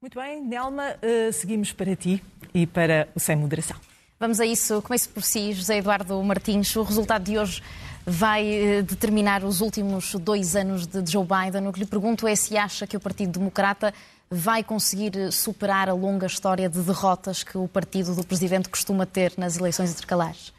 Muito 0.00 0.20
bem, 0.20 0.44
Nelma, 0.44 0.94
uh, 1.02 1.32
seguimos 1.32 1.72
para 1.72 1.96
ti 1.96 2.22
e 2.52 2.66
para 2.66 3.08
o 3.14 3.20
Sem 3.20 3.34
Moderação. 3.34 3.76
Vamos 4.20 4.40
a 4.40 4.46
isso. 4.46 4.82
Comece 4.82 5.08
por 5.08 5.22
si, 5.22 5.52
José 5.52 5.78
Eduardo 5.78 6.22
Martins. 6.22 6.74
O 6.76 6.82
resultado 6.82 7.24
de 7.24 7.38
hoje 7.38 7.62
vai 8.06 8.46
eh, 8.46 8.82
determinar 8.82 9.42
os 9.42 9.60
últimos 9.60 10.14
dois 10.14 10.54
anos 10.54 10.86
de 10.86 11.02
Joe 11.10 11.26
Biden. 11.26 11.66
O 11.66 11.72
que 11.72 11.80
lhe 11.80 11.86
pergunto 11.86 12.26
é 12.26 12.36
se 12.36 12.56
acha 12.56 12.86
que 12.86 12.96
o 12.96 13.00
Partido 13.00 13.38
Democrata 13.38 13.92
vai 14.30 14.62
conseguir 14.62 15.16
eh, 15.16 15.30
superar 15.30 15.88
a 15.88 15.92
longa 15.92 16.26
história 16.26 16.68
de 16.68 16.80
derrotas 16.80 17.42
que 17.42 17.58
o 17.58 17.66
partido 17.66 18.14
do 18.14 18.24
presidente 18.24 18.68
costuma 18.68 19.04
ter 19.06 19.32
nas 19.36 19.58
eleições 19.58 19.90
intercalares. 19.90 20.52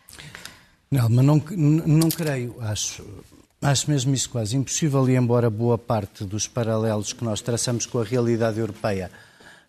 Não, 0.91 1.09
mas 1.09 1.25
não, 1.25 1.41
não 1.55 2.09
creio. 2.09 2.55
Acho, 2.59 3.05
acho 3.61 3.89
mesmo 3.89 4.13
isso 4.13 4.29
quase 4.29 4.57
impossível 4.57 5.07
e 5.09 5.15
embora 5.15 5.49
boa 5.49 5.77
parte 5.77 6.25
dos 6.25 6.47
paralelos 6.47 7.13
que 7.13 7.23
nós 7.23 7.39
traçamos 7.39 7.85
com 7.85 7.99
a 7.99 8.04
realidade 8.04 8.59
europeia 8.59 9.09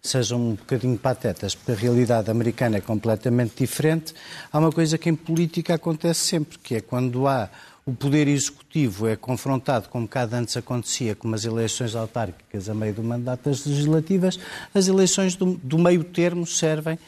sejam 0.08 0.40
um 0.40 0.54
bocadinho 0.54 0.96
patetas, 0.98 1.54
porque 1.54 1.72
a 1.72 1.74
realidade 1.74 2.30
americana 2.30 2.78
é 2.78 2.80
completamente 2.80 3.54
diferente, 3.56 4.14
há 4.52 4.58
uma 4.58 4.72
coisa 4.72 4.96
que 4.98 5.08
em 5.08 5.14
política 5.14 5.74
acontece 5.74 6.20
sempre, 6.20 6.58
que 6.58 6.76
é 6.76 6.80
quando 6.80 7.26
há 7.26 7.48
o 7.88 7.94
poder 7.94 8.28
executivo 8.28 9.08
é 9.08 9.16
confrontado, 9.16 9.88
como 9.88 10.06
cada 10.06 10.36
antes 10.36 10.54
acontecia, 10.58 11.14
com 11.14 11.32
as 11.32 11.46
eleições 11.46 11.94
autárquicas 11.94 12.68
a 12.68 12.74
meio 12.74 12.92
do 12.92 13.02
mandato 13.02 13.48
das 13.48 13.64
legislativas, 13.64 14.38
as 14.74 14.88
eleições 14.88 15.34
do, 15.34 15.58
do 15.62 15.78
meio 15.78 16.04
termo 16.04 16.46
servem 16.46 16.98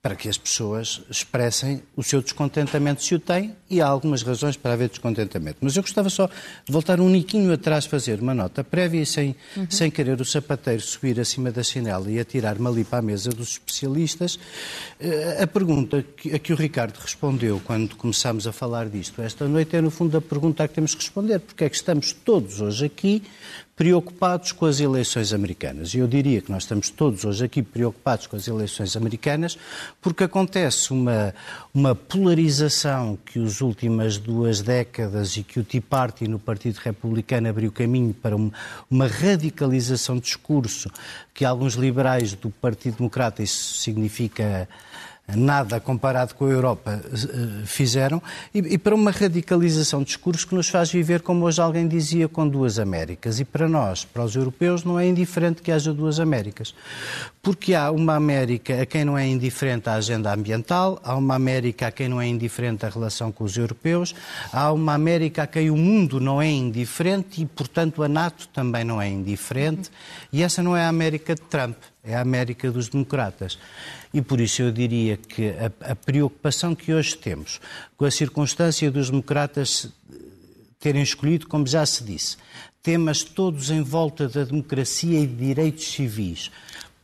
para 0.00 0.16
que 0.16 0.28
as 0.28 0.38
pessoas 0.38 1.02
expressem 1.10 1.82
o 1.94 2.02
seu 2.02 2.22
descontentamento, 2.22 3.02
se 3.02 3.14
o 3.14 3.20
têm, 3.20 3.54
e 3.72 3.80
há 3.80 3.86
algumas 3.86 4.22
razões 4.22 4.54
para 4.54 4.74
haver 4.74 4.90
descontentamento. 4.90 5.56
Mas 5.62 5.74
eu 5.74 5.82
gostava 5.82 6.10
só 6.10 6.26
de 6.26 6.70
voltar 6.70 7.00
um 7.00 7.08
niquinho 7.08 7.50
atrás, 7.50 7.86
fazer 7.86 8.20
uma 8.20 8.34
nota 8.34 8.62
prévia 8.62 9.00
e 9.00 9.06
sem, 9.06 9.34
uhum. 9.56 9.66
sem 9.70 9.90
querer 9.90 10.20
o 10.20 10.24
sapateiro 10.26 10.82
subir 10.82 11.18
acima 11.18 11.50
da 11.50 11.62
chinela 11.62 12.10
e 12.10 12.20
atirar-me 12.20 12.68
ali 12.68 12.84
para 12.84 12.98
a 12.98 13.02
mesa 13.02 13.30
dos 13.30 13.52
especialistas. 13.52 14.38
Eh, 15.00 15.38
a 15.42 15.46
pergunta 15.46 16.04
a 16.34 16.38
que 16.38 16.52
o 16.52 16.56
Ricardo 16.56 16.98
respondeu 16.98 17.62
quando 17.64 17.96
começámos 17.96 18.46
a 18.46 18.52
falar 18.52 18.90
disto 18.90 19.22
esta 19.22 19.48
noite 19.48 19.74
é, 19.74 19.80
no 19.80 19.90
fundo, 19.90 20.18
a 20.18 20.20
pergunta 20.20 20.64
a 20.64 20.68
que 20.68 20.74
temos 20.74 20.94
que 20.94 21.00
responder. 21.00 21.40
Porque 21.40 21.64
é 21.64 21.70
que 21.70 21.76
estamos 21.76 22.12
todos 22.12 22.60
hoje 22.60 22.84
aqui 22.84 23.22
preocupados 23.74 24.52
com 24.52 24.66
as 24.66 24.80
eleições 24.80 25.32
americanas. 25.32 25.94
E 25.94 25.98
eu 25.98 26.06
diria 26.06 26.40
que 26.40 26.50
nós 26.50 26.64
estamos 26.64 26.90
todos 26.90 27.24
hoje 27.24 27.44
aqui 27.44 27.62
preocupados 27.62 28.26
com 28.26 28.36
as 28.36 28.46
eleições 28.46 28.96
americanas 28.96 29.56
porque 30.00 30.24
acontece 30.24 30.92
uma, 30.92 31.34
uma 31.72 31.94
polarização 31.94 33.18
que 33.24 33.42
as 33.42 33.61
últimas 33.62 34.18
duas 34.18 34.60
décadas 34.60 35.36
e 35.36 35.42
que 35.42 35.58
o 35.58 35.64
Tea 35.64 35.80
Party 35.80 36.28
no 36.28 36.38
Partido 36.38 36.76
Republicano 36.78 37.48
abriu 37.48 37.72
caminho 37.72 38.12
para 38.12 38.36
uma, 38.36 39.06
radicalização 39.06 40.16
de 40.16 40.22
discurso 40.22 40.90
que 41.32 41.44
alguns 41.44 41.74
liberais 41.74 42.34
do 42.34 42.50
Partido 42.50 42.98
Democrata, 42.98 43.42
isso 43.42 43.76
significa 43.76 44.68
nada 45.28 45.80
comparado 45.80 46.34
com 46.34 46.46
a 46.46 46.50
Europa 46.50 47.00
eh, 47.12 47.64
fizeram, 47.64 48.22
e, 48.52 48.76
para 48.76 48.94
uma 48.94 49.10
radicalização 49.10 50.00
de 50.00 50.06
discurso 50.06 50.46
que 50.46 50.54
nos 50.54 50.68
faz 50.68 50.90
viver, 50.90 51.22
como 51.22 51.44
hoje 51.44 51.60
alguém 51.60 51.86
dizia, 51.86 52.28
com 52.28 52.46
duas 52.46 52.78
Américas. 52.78 53.40
E 53.40 53.44
para 53.44 53.68
nós, 53.68 54.04
para 54.04 54.24
os 54.24 54.34
europeus, 54.34 54.84
não 54.84 54.98
é 54.98 55.06
indiferente 55.06 55.62
que 55.62 55.70
haja 55.70 55.92
duas 55.92 56.20
Américas. 56.20 56.74
Porque 57.40 57.74
há 57.74 57.90
uma 57.90 58.14
América 58.14 58.82
a 58.82 58.86
quem 58.86 59.04
não 59.04 59.16
é 59.16 59.26
indiferente 59.26 59.88
a 59.88 59.94
agenda 59.94 60.32
ambiental, 60.32 61.00
há 61.02 61.16
uma 61.16 61.34
América 61.34 61.86
a 61.86 61.92
quem 61.92 62.08
não 62.08 62.20
é 62.20 62.26
indiferente 62.26 62.84
a 62.84 62.88
relação 62.88 63.32
com 63.32 63.44
os 63.44 63.56
europeus, 63.56 64.14
há 64.52 64.72
uma 64.72 64.94
América 64.94 65.44
a 65.44 65.46
quem 65.46 65.70
o 65.70 65.76
mundo 65.76 66.20
não 66.20 66.42
é 66.42 66.50
indiferente 66.50 67.42
e, 67.42 67.46
portanto, 67.46 68.02
a 68.02 68.08
NATO 68.08 68.48
também 68.48 68.84
não 68.84 69.00
é 69.00 69.08
indiferente. 69.08 69.90
E 70.32 70.42
essa 70.42 70.62
não 70.62 70.76
é 70.76 70.84
a 70.84 70.88
América 70.88 71.34
de 71.34 71.42
Trump, 71.42 71.76
é 72.04 72.14
a 72.14 72.20
América 72.20 72.70
dos 72.70 72.88
democratas. 72.88 73.58
E 74.12 74.20
por 74.20 74.40
isso 74.40 74.62
eu 74.62 74.70
diria 74.70 75.16
que 75.16 75.50
a, 75.50 75.92
a 75.92 75.96
preocupação 75.96 76.74
que 76.74 76.92
hoje 76.92 77.16
temos 77.16 77.60
com 77.96 78.04
a 78.04 78.10
circunstância 78.10 78.90
dos 78.90 79.08
democratas 79.10 79.88
terem 80.78 81.02
escolhido, 81.02 81.46
como 81.46 81.66
já 81.66 81.86
se 81.86 82.02
disse, 82.02 82.36
temas 82.82 83.22
todos 83.22 83.70
em 83.70 83.80
volta 83.80 84.28
da 84.28 84.44
democracia 84.44 85.20
e 85.20 85.26
de 85.26 85.36
direitos 85.36 85.86
civis, 85.86 86.50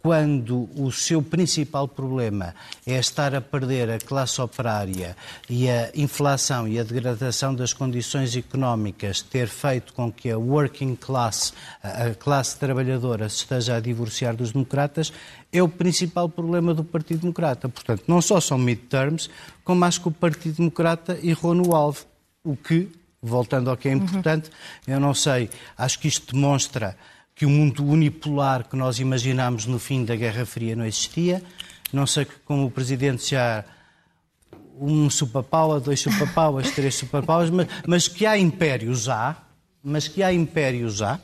quando 0.01 0.69
o 0.77 0.93
seu 0.93 1.21
principal 1.21 1.89
problema 1.89 2.55
é 2.87 2.99
estar 2.99 3.35
a 3.35 3.41
perder 3.41 3.91
a 3.91 3.99
classe 3.99 4.41
operária 4.41 5.17
e 5.51 5.69
a 5.69 5.91
inflação 5.95 6.69
e 6.69 6.79
a 6.79 6.85
degradação 6.85 7.55
das 7.55 7.73
condições 7.73 8.37
económicas 8.37 9.21
ter 9.21 9.49
feito 9.49 9.93
com 9.93 10.11
que 10.11 10.31
a 10.31 10.39
working 10.39 10.95
class, 10.95 11.53
a 11.83 12.15
classe 12.15 12.57
trabalhadora, 12.59 13.29
se 13.29 13.39
esteja 13.39 13.77
a 13.77 13.81
divorciar 13.81 14.37
dos 14.37 14.53
democratas, 14.53 15.13
é 15.53 15.63
o 15.63 15.69
principal 15.69 16.29
problema 16.29 16.73
do 16.73 16.85
Partido 16.85 17.21
Democrata. 17.21 17.69
Portanto, 17.69 18.05
não 18.07 18.23
só 18.23 18.41
são 18.41 18.59
midterms, 18.59 19.29
como 19.65 19.85
acho 19.85 20.01
que 20.01 20.09
o 20.09 20.13
Partido 20.13 20.57
Democrata 20.57 21.19
errou 21.23 21.55
no 21.55 21.75
alvo. 21.75 22.07
O 22.45 22.57
que, 22.57 22.89
voltando 23.21 23.69
ao 23.69 23.77
que 23.77 23.89
é 23.89 23.93
importante, 23.93 24.49
uhum. 24.87 24.95
eu 24.95 25.01
não 25.01 25.13
sei, 25.13 25.51
acho 25.77 25.99
que 25.99 26.09
isto 26.09 26.33
demonstra 26.35 26.97
que 27.39 27.47
o 27.47 27.49
mundo 27.49 27.87
unipolar 27.87 28.69
que 28.69 28.75
nós 28.75 28.99
imaginámos 28.99 29.65
no 29.65 29.79
fim 29.79 30.05
da 30.05 30.17
Guerra 30.17 30.45
Fria 30.45 30.75
não 30.75 30.85
existia. 30.85 31.41
Não 31.93 32.05
sei 32.05 32.27
como 32.45 32.67
o 32.67 32.71
Presidente 32.71 33.31
já 33.31 33.65
um 34.81 35.09
superpower, 35.09 35.81
dois 35.81 36.01
superpowers, 36.01 36.73
três 36.73 36.97
superpowers, 36.97 37.49
mas, 37.51 37.69
mas 37.87 38.09
que 38.09 38.27
há 38.27 38.37
impérios 38.37 39.09
há, 39.09 39.37
mas 39.83 40.09
que 40.09 40.21
há 40.21 40.33
impérios 40.33 41.01
há, 41.01 41.21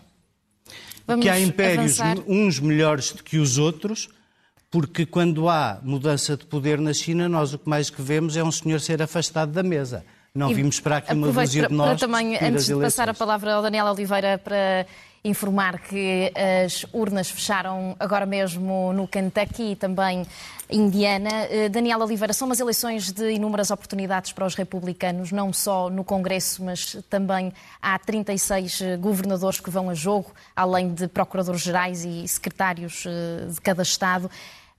Vamos 1.05 1.25
que 1.25 1.29
há 1.29 1.39
impérios 1.41 2.01
avançar. 2.01 2.25
uns 2.29 2.61
melhores 2.61 3.11
do 3.11 3.23
que 3.25 3.39
os 3.39 3.59
outros, 3.59 4.09
porque 4.71 5.05
quando 5.05 5.49
há 5.49 5.81
mudança 5.83 6.37
de 6.37 6.47
poder 6.47 6.79
na 6.79 6.93
China, 6.93 7.29
nós 7.29 7.53
o 7.53 7.59
que 7.59 7.69
mais 7.69 7.91
que 7.91 8.01
vemos 8.01 8.37
é 8.37 8.45
um 8.45 8.53
senhor 8.53 8.81
ser 8.81 9.03
afastado 9.03 9.51
da 9.51 9.65
mesa. 9.65 10.05
Não 10.33 10.51
e 10.51 10.55
vimos 10.55 10.79
para 10.79 10.99
aqui 10.99 11.13
uma 11.13 11.33
dúzia 11.33 11.67
de 11.69 11.75
nós. 11.75 11.89
Para 11.89 11.99
também, 11.99 12.37
antes 12.37 12.67
de 12.67 12.77
passar 12.77 13.09
a 13.09 13.15
palavra 13.15 13.55
ao 13.55 13.63
Daniel 13.63 13.87
Oliveira 13.87 14.39
para 14.39 14.87
informar 15.25 15.79
que 15.79 16.31
as 16.65 16.85
urnas 16.93 17.31
fecharam 17.31 17.97
agora 17.99 18.27
mesmo 18.27 18.93
no 18.93 19.09
Kentucky 19.09 19.73
e 19.73 19.77
também 19.77 20.27
Indiana. 20.71 21.47
Eh, 21.51 21.69
Daniel 21.69 22.01
Oliveira, 22.01 22.33
são 22.33 22.47
umas 22.47 22.61
eleições 22.61 23.11
de 23.11 23.33
inúmeras 23.33 23.71
oportunidades 23.71 24.33
para 24.33 24.45
os 24.45 24.55
republicanos, 24.55 25.33
não 25.33 25.53
só 25.53 25.89
no 25.89 26.05
Congresso, 26.05 26.63
mas 26.63 26.97
também 27.09 27.53
há 27.81 27.99
36 27.99 28.81
eh, 28.81 28.97
governadores 28.97 29.61
que 29.61 29.71
vão 29.71 29.89
a 29.89 29.95
jogo, 29.95 30.33
além 30.55 30.93
de 30.93 31.09
procuradores 31.09 31.63
gerais 31.63 32.05
e 32.05 32.27
secretários 32.29 33.05
eh, 33.07 33.47
de 33.47 33.61
cada 33.61 33.83
Estado. 33.83 34.31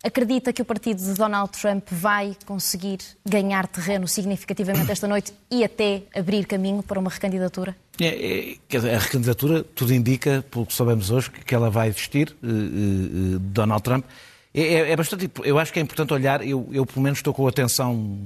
Acredita 0.04 0.54
que 0.54 0.62
o 0.62 0.66
partido 0.66 1.02
de 1.02 1.14
Donald 1.16 1.52
Trump 1.52 1.88
vai 1.90 2.38
conseguir 2.46 3.00
ganhar 3.26 3.68
terreno 3.68 4.08
significativamente 4.08 4.92
esta 4.92 5.08
noite 5.08 5.34
e 5.50 5.64
até 5.64 6.04
abrir 6.16 6.46
caminho 6.46 6.84
para 6.84 7.00
uma 7.00 7.10
recandidatura? 7.10 7.76
É, 8.00 8.58
é, 8.70 8.96
a 8.96 9.00
recandidatura, 9.00 9.64
tudo 9.64 9.94
indica, 9.94 10.46
pelo 10.52 10.66
que 10.66 10.74
sabemos 10.74 11.10
hoje, 11.10 11.32
que 11.32 11.56
ela 11.56 11.72
vai 11.72 11.88
existir, 11.88 12.36
uh, 12.44 12.48
uh, 12.48 13.40
Donald 13.40 13.82
Trump. 13.82 14.06
É, 14.54 14.62
é, 14.62 14.92
é, 14.92 14.96
bastante. 14.96 15.30
Eu 15.44 15.58
acho 15.58 15.74
que 15.74 15.80
é 15.80 15.82
importante 15.82 16.14
olhar, 16.14 16.46
eu, 16.46 16.70
eu 16.72 16.86
pelo 16.86 17.02
menos 17.02 17.20
estou 17.20 17.34
com 17.34 17.48
atenção 17.48 18.20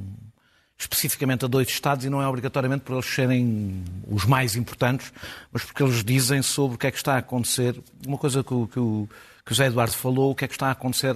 especificamente 0.77 1.43
a 1.43 1.47
dois 1.47 1.67
Estados 1.67 2.05
e 2.05 2.09
não 2.09 2.21
é 2.21 2.27
obrigatoriamente 2.27 2.83
por 2.83 2.93
eles 2.93 3.05
serem 3.05 3.83
os 4.07 4.25
mais 4.25 4.55
importantes, 4.55 5.11
mas 5.51 5.63
porque 5.63 5.83
eles 5.83 6.03
dizem 6.03 6.41
sobre 6.41 6.75
o 6.75 6.77
que 6.77 6.87
é 6.87 6.91
que 6.91 6.97
está 6.97 7.15
a 7.15 7.17
acontecer. 7.17 7.75
Uma 8.05 8.17
coisa 8.17 8.43
que 8.43 8.53
o, 8.53 8.67
que 8.67 8.79
o, 8.79 9.09
que 9.45 9.51
o 9.51 9.55
José 9.55 9.67
Eduardo 9.67 9.93
falou, 9.93 10.31
o 10.31 10.35
que 10.35 10.45
é 10.45 10.47
que 10.47 10.53
está 10.53 10.67
a 10.67 10.71
acontecer 10.71 11.15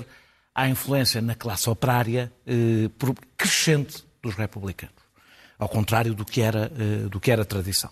à 0.56 0.68
influência 0.68 1.22
na 1.22 1.36
classe 1.36 1.70
operária 1.70 2.32
eh, 2.46 2.90
crescente 3.38 4.04
dos 4.22 4.36
republicanos, 4.36 4.96
ao 5.58 5.68
contrário 5.68 6.14
do 6.14 6.24
que 6.24 6.42
era, 6.42 6.72
eh, 6.78 7.10
do 7.10 7.20
que 7.20 7.32
era 7.32 7.44
tradição. 7.44 7.90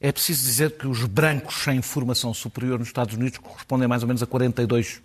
É 0.00 0.12
preciso 0.12 0.44
dizer 0.44 0.72
que 0.72 0.86
os 0.86 1.04
brancos 1.04 1.54
sem 1.62 1.80
formação 1.80 2.34
superior 2.34 2.78
nos 2.78 2.88
Estados 2.88 3.14
Unidos 3.14 3.38
correspondem 3.38 3.88
mais 3.88 4.02
ou 4.02 4.08
menos 4.08 4.22
a 4.22 4.26
42% 4.26 5.00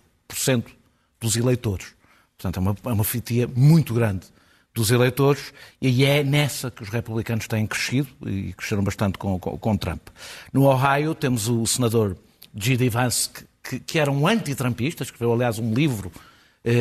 dos 1.20 1.36
eleitores. 1.36 1.94
Portanto, 2.36 2.56
é 2.56 2.60
uma, 2.60 2.76
é 2.84 2.92
uma 2.92 3.04
fatia 3.04 3.46
muito 3.46 3.94
grande 3.94 4.26
dos 4.74 4.90
eleitores 4.90 5.52
e 5.80 6.04
é 6.04 6.22
nessa 6.22 6.70
que 6.70 6.82
os 6.82 6.88
republicanos 6.88 7.46
têm 7.46 7.66
crescido 7.66 8.08
e 8.26 8.52
cresceram 8.52 8.82
bastante 8.82 9.18
com, 9.18 9.38
com, 9.38 9.56
com 9.58 9.76
Trump. 9.76 10.08
No 10.52 10.64
Ohio 10.64 11.14
temos 11.14 11.48
o 11.48 11.66
senador 11.66 12.16
G.D. 12.54 12.88
Vance, 12.88 13.30
que, 13.62 13.80
que 13.80 13.98
era 13.98 14.10
um 14.10 14.26
anti-trumpista, 14.26 15.02
escreveu 15.02 15.32
aliás 15.32 15.58
um 15.58 15.72
livro 15.74 16.10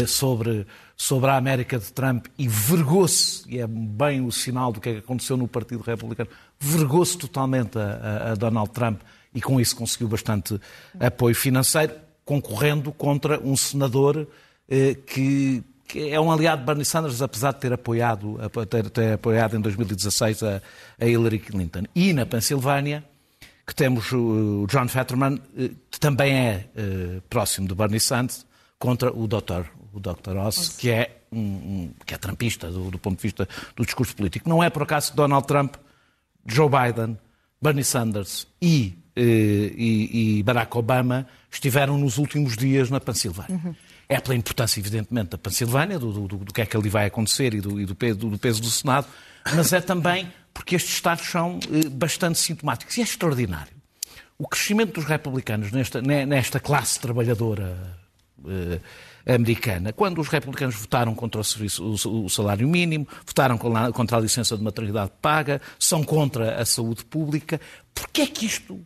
sobre, 0.07 0.67
sobre 0.95 1.29
a 1.29 1.37
América 1.37 1.79
de 1.79 1.91
Trump 1.93 2.27
e 2.37 2.47
vergou-se, 2.47 3.43
e 3.47 3.59
é 3.59 3.67
bem 3.67 4.21
o 4.21 4.31
sinal 4.31 4.71
do 4.71 4.81
que, 4.81 4.89
é 4.89 4.93
que 4.93 4.99
aconteceu 4.99 5.37
no 5.37 5.47
Partido 5.47 5.81
Republicano, 5.81 6.29
vergou-se 6.59 7.17
totalmente 7.17 7.77
a, 7.79 8.31
a, 8.31 8.35
Donald 8.35 8.71
Trump 8.71 9.01
e 9.33 9.41
com 9.41 9.59
isso 9.59 9.75
conseguiu 9.75 10.09
bastante 10.09 10.59
apoio 10.99 11.35
financeiro, 11.35 11.93
concorrendo 12.25 12.91
contra 12.91 13.39
um 13.39 13.55
senador 13.55 14.27
eh, 14.67 14.95
que, 15.05 15.63
que, 15.87 16.09
é 16.09 16.19
um 16.19 16.31
aliado 16.31 16.61
de 16.61 16.65
Bernie 16.65 16.85
Sanders, 16.85 17.21
apesar 17.21 17.53
de 17.53 17.59
ter 17.59 17.71
apoiado, 17.71 18.37
ter, 18.69 18.89
ter 18.89 19.13
apoiado 19.13 19.55
em 19.55 19.61
2016 19.61 20.43
a, 20.43 20.61
a 20.99 21.05
Hillary 21.05 21.39
Clinton. 21.39 21.83
E 21.95 22.11
na 22.11 22.25
Pensilvânia, 22.25 23.03
que 23.65 23.73
temos 23.73 24.11
o 24.11 24.65
John 24.67 24.87
Fetterman, 24.87 25.41
eh, 25.57 25.71
que 25.89 25.99
também 25.99 26.33
é 26.35 26.69
próximo 27.29 27.67
de 27.67 27.75
Bernie 27.75 27.99
Sanders, 27.99 28.48
contra 28.79 29.11
o 29.11 29.27
Dr. 29.27 29.65
O 29.93 29.99
Dr. 29.99 30.37
Oss, 30.37 30.69
que 30.69 30.89
é, 30.89 31.17
um, 31.31 31.39
um, 31.39 31.93
que 32.05 32.13
é 32.13 32.17
trampista 32.17 32.71
do, 32.71 32.89
do 32.89 32.97
ponto 32.97 33.17
de 33.17 33.23
vista 33.23 33.47
do 33.75 33.83
discurso 33.83 34.15
político. 34.15 34.47
Não 34.47 34.63
é 34.63 34.69
por 34.69 34.83
acaso 34.83 35.11
que 35.11 35.17
Donald 35.17 35.45
Trump, 35.45 35.75
Joe 36.45 36.69
Biden, 36.69 37.17
Bernie 37.61 37.83
Sanders 37.83 38.47
e, 38.61 38.97
eh, 39.15 39.21
e, 39.75 40.37
e 40.39 40.43
Barack 40.43 40.77
Obama 40.77 41.27
estiveram 41.51 41.97
nos 41.97 42.17
últimos 42.17 42.55
dias 42.55 42.89
na 42.89 42.99
Pensilvânia. 42.99 43.59
Uhum. 43.63 43.75
É 44.07 44.19
pela 44.19 44.35
importância, 44.35 44.79
evidentemente, 44.79 45.31
da 45.31 45.37
Pensilvânia, 45.37 45.99
do, 45.99 46.11
do, 46.11 46.37
do, 46.37 46.53
que 46.53 46.61
é 46.61 46.65
que 46.65 46.77
ali 46.77 46.89
vai 46.89 47.05
acontecer 47.05 47.53
e 47.53 47.61
do, 47.61 47.79
e 47.79 47.85
do, 47.85 47.93
peso, 47.93 48.17
do 48.17 48.37
peso 48.37 48.61
do 48.61 48.69
Senado, 48.69 49.07
mas 49.53 49.73
é 49.73 49.81
também 49.81 50.31
porque 50.53 50.75
estes 50.75 50.93
Estados 50.93 51.27
são 51.27 51.59
eh, 51.71 51.89
bastante 51.89 52.39
sintomáticos. 52.39 52.97
E 52.97 53.01
é 53.01 53.03
extraordinário. 53.03 53.73
O 54.37 54.47
crescimento 54.47 54.93
dos 54.93 55.05
republicanos 55.05 55.71
nesta, 55.71 56.01
nesta 56.01 56.61
classe 56.61 56.97
trabalhadora 56.97 57.99
americana, 59.25 59.93
quando 59.93 60.19
os 60.19 60.27
republicanos 60.27 60.75
votaram 60.75 61.13
contra 61.13 61.39
o, 61.41 61.43
serviço, 61.43 61.83
o 61.85 62.29
salário 62.29 62.67
mínimo, 62.67 63.07
votaram 63.25 63.57
contra 63.57 64.17
a 64.17 64.19
licença 64.19 64.57
de 64.57 64.63
maternidade 64.63 65.11
paga, 65.21 65.61
são 65.77 66.03
contra 66.03 66.59
a 66.59 66.65
saúde 66.65 67.05
pública, 67.05 67.61
porquê 67.93 68.21
é 68.21 68.27
que 68.27 68.45
isto, 68.45 68.79